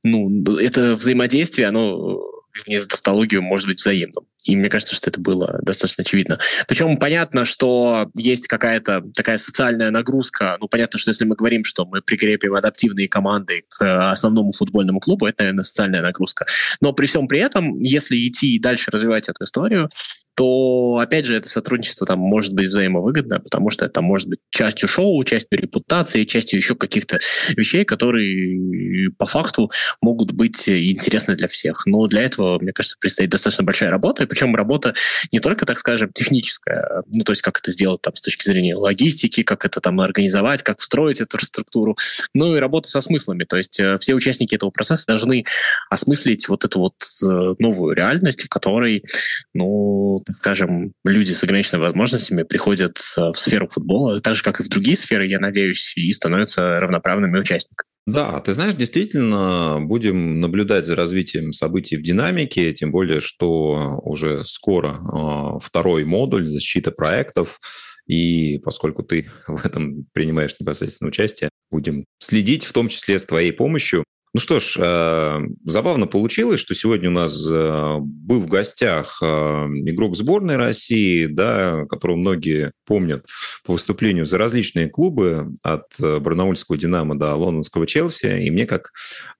ну, 0.02 0.58
это 0.58 0.96
взаимодействие, 0.96 1.68
оно 1.68 2.20
извините 2.56 2.88
тавтологию, 2.88 3.42
может 3.42 3.68
быть 3.68 3.78
взаимным. 3.78 4.26
И 4.44 4.56
мне 4.56 4.68
кажется, 4.68 4.94
что 4.94 5.10
это 5.10 5.20
было 5.20 5.58
достаточно 5.62 6.02
очевидно. 6.02 6.38
Причем 6.68 6.96
понятно, 6.96 7.44
что 7.44 8.10
есть 8.14 8.46
какая-то 8.46 9.02
такая 9.14 9.38
социальная 9.38 9.90
нагрузка. 9.90 10.56
Ну, 10.60 10.68
понятно, 10.68 10.98
что 10.98 11.10
если 11.10 11.24
мы 11.24 11.34
говорим, 11.34 11.64
что 11.64 11.86
мы 11.86 12.02
прикрепим 12.02 12.54
адаптивные 12.54 13.08
команды 13.08 13.64
к 13.68 14.10
основному 14.10 14.52
футбольному 14.52 15.00
клубу, 15.00 15.26
это, 15.26 15.44
наверное, 15.44 15.64
социальная 15.64 16.02
нагрузка. 16.02 16.46
Но 16.80 16.92
при 16.92 17.06
всем 17.06 17.26
при 17.26 17.40
этом, 17.40 17.80
если 17.80 18.16
идти 18.16 18.54
и 18.54 18.60
дальше 18.60 18.90
развивать 18.90 19.28
эту 19.28 19.44
историю, 19.44 19.88
то, 20.34 20.98
опять 20.98 21.26
же, 21.26 21.36
это 21.36 21.48
сотрудничество 21.48 22.06
там 22.06 22.18
может 22.18 22.52
быть 22.54 22.68
взаимовыгодно, 22.68 23.40
потому 23.40 23.70
что 23.70 23.84
это 23.84 24.00
может 24.00 24.28
быть 24.28 24.40
частью 24.50 24.88
шоу, 24.88 25.22
частью 25.24 25.60
репутации, 25.60 26.24
частью 26.24 26.58
еще 26.58 26.74
каких-то 26.74 27.20
вещей, 27.56 27.84
которые 27.84 29.10
по 29.12 29.26
факту 29.26 29.70
могут 30.02 30.32
быть 30.32 30.68
интересны 30.68 31.36
для 31.36 31.48
всех. 31.48 31.86
Но 31.86 32.06
для 32.06 32.22
этого, 32.22 32.58
мне 32.60 32.72
кажется, 32.72 32.96
предстоит 32.98 33.30
достаточно 33.30 33.64
большая 33.64 33.90
работа, 33.90 34.24
и 34.24 34.26
причем 34.26 34.54
работа 34.56 34.94
не 35.32 35.40
только, 35.40 35.66
так 35.66 35.78
скажем, 35.78 36.10
техническая, 36.12 37.02
ну, 37.06 37.22
то 37.22 37.32
есть 37.32 37.42
как 37.42 37.58
это 37.58 37.70
сделать 37.70 38.02
там 38.02 38.14
с 38.14 38.20
точки 38.20 38.48
зрения 38.48 38.74
логистики, 38.74 39.42
как 39.42 39.64
это 39.64 39.80
там 39.80 40.00
организовать, 40.00 40.62
как 40.62 40.80
встроить 40.80 41.20
эту 41.20 41.38
структуру, 41.44 41.96
ну 42.34 42.56
и 42.56 42.58
работа 42.58 42.88
со 42.88 43.00
смыслами, 43.00 43.44
то 43.44 43.56
есть 43.56 43.78
э, 43.78 43.98
все 43.98 44.14
участники 44.14 44.54
этого 44.54 44.70
процесса 44.70 45.06
должны 45.06 45.44
осмыслить 45.90 46.48
вот 46.48 46.64
эту 46.64 46.80
вот 46.80 46.94
э, 47.22 47.54
новую 47.58 47.94
реальность, 47.94 48.42
в 48.42 48.48
которой, 48.48 49.04
ну, 49.52 50.23
скажем, 50.38 50.92
люди 51.04 51.32
с 51.32 51.42
ограниченными 51.42 51.82
возможностями 51.82 52.42
приходят 52.42 52.98
в 52.98 53.34
сферу 53.36 53.68
футбола, 53.68 54.20
так 54.20 54.36
же, 54.36 54.42
как 54.42 54.60
и 54.60 54.62
в 54.62 54.68
другие 54.68 54.96
сферы, 54.96 55.26
я 55.26 55.38
надеюсь, 55.38 55.92
и 55.96 56.12
становятся 56.12 56.78
равноправными 56.80 57.38
участниками. 57.38 57.88
Да, 58.06 58.38
ты 58.40 58.52
знаешь, 58.52 58.74
действительно, 58.74 59.78
будем 59.80 60.40
наблюдать 60.40 60.84
за 60.84 60.94
развитием 60.94 61.52
событий 61.52 61.96
в 61.96 62.02
динамике, 62.02 62.74
тем 62.74 62.90
более, 62.90 63.20
что 63.20 63.98
уже 64.02 64.44
скоро 64.44 64.98
э, 64.98 65.58
второй 65.64 66.04
модуль 66.04 66.46
защита 66.46 66.90
проектов, 66.90 67.58
и 68.06 68.58
поскольку 68.58 69.02
ты 69.02 69.26
в 69.46 69.64
этом 69.64 70.06
принимаешь 70.12 70.54
непосредственно 70.60 71.08
участие, 71.08 71.48
будем 71.70 72.04
следить, 72.18 72.64
в 72.64 72.74
том 72.74 72.88
числе 72.88 73.18
с 73.18 73.24
твоей 73.24 73.52
помощью. 73.52 74.04
Ну 74.34 74.40
что 74.40 74.58
ж, 74.58 74.76
э, 74.80 75.40
забавно 75.64 76.08
получилось, 76.08 76.58
что 76.58 76.74
сегодня 76.74 77.08
у 77.08 77.12
нас 77.12 77.48
э, 77.48 77.96
был 78.00 78.40
в 78.40 78.48
гостях 78.48 79.20
э, 79.22 79.26
игрок 79.26 80.16
сборной 80.16 80.56
России, 80.56 81.26
да, 81.26 81.84
которого 81.88 82.16
многие 82.16 82.72
помнят 82.84 83.24
по 83.64 83.74
выступлению 83.74 84.26
за 84.26 84.36
различные 84.36 84.88
клубы 84.88 85.56
от 85.62 85.84
Барнаульского 86.00 86.76
«Динамо» 86.76 87.16
до 87.16 87.36
лондонского 87.36 87.86
«Челси». 87.86 88.44
И 88.44 88.50
мне, 88.50 88.66
как 88.66 88.90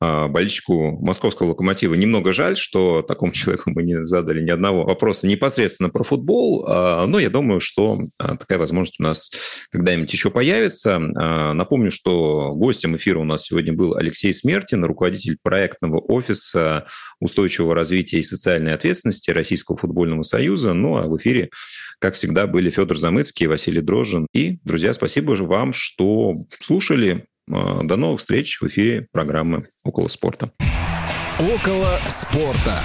болельщику 0.01 0.97
московского 1.05 1.49
«Локомотива», 1.49 1.95
немного 1.95 2.33
жаль, 2.33 2.57
что 2.57 3.03
такому 3.03 3.33
человеку 3.35 3.73
мы 3.73 3.83
не 3.83 4.01
задали 4.01 4.43
ни 4.43 4.51
одного 4.51 4.85
вопроса 4.85 5.27
непосредственно 5.27 5.91
про 5.91 6.05
футбол, 6.05 6.65
но 6.67 7.19
я 7.19 7.29
думаю, 7.29 7.61
что 7.61 7.99
такая 8.19 8.59
возможность 8.59 9.01
у 9.01 9.03
нас 9.03 9.31
когда-нибудь 9.71 10.13
еще 10.13 10.31
появится. 10.31 10.99
Напомню, 10.99 11.91
что 11.91 12.55
гостем 12.55 12.97
эфира 12.97 13.19
у 13.19 13.25
нас 13.25 13.45
сегодня 13.45 13.73
был 13.73 13.97
Алексей 13.97 14.33
Смертин, 14.33 14.84
руководитель 14.87 15.39
проектного 15.43 15.99
офиса 15.99 16.87
устойчивого 17.21 17.75
развития 17.75 18.19
и 18.19 18.23
социальной 18.23 18.75
ответственности 18.75 19.31
Российского 19.31 19.79
футбольного 19.79 20.23
союза. 20.23 20.73
Ну, 20.75 20.97
а 20.97 21.07
в 21.07 21.17
эфире, 21.17 21.51
как 21.99 22.15
всегда, 22.15 22.47
были 22.47 22.71
Федор 22.71 22.99
Замыцкий, 22.99 23.47
Василий 23.47 23.81
Дрожжин. 23.81 24.27
И, 24.33 24.59
друзья, 24.65 24.93
спасибо 24.93 25.33
вам, 25.33 25.73
что 25.73 26.35
слушали. 26.61 27.27
А, 27.51 27.83
до 27.83 27.97
новых 27.97 28.21
встреч 28.21 28.61
в 28.61 28.67
эфире 28.67 29.07
программы 29.13 29.67
«Около 29.85 30.09
спорта». 30.09 30.51
«Около 31.39 31.99
спорта». 32.09 32.81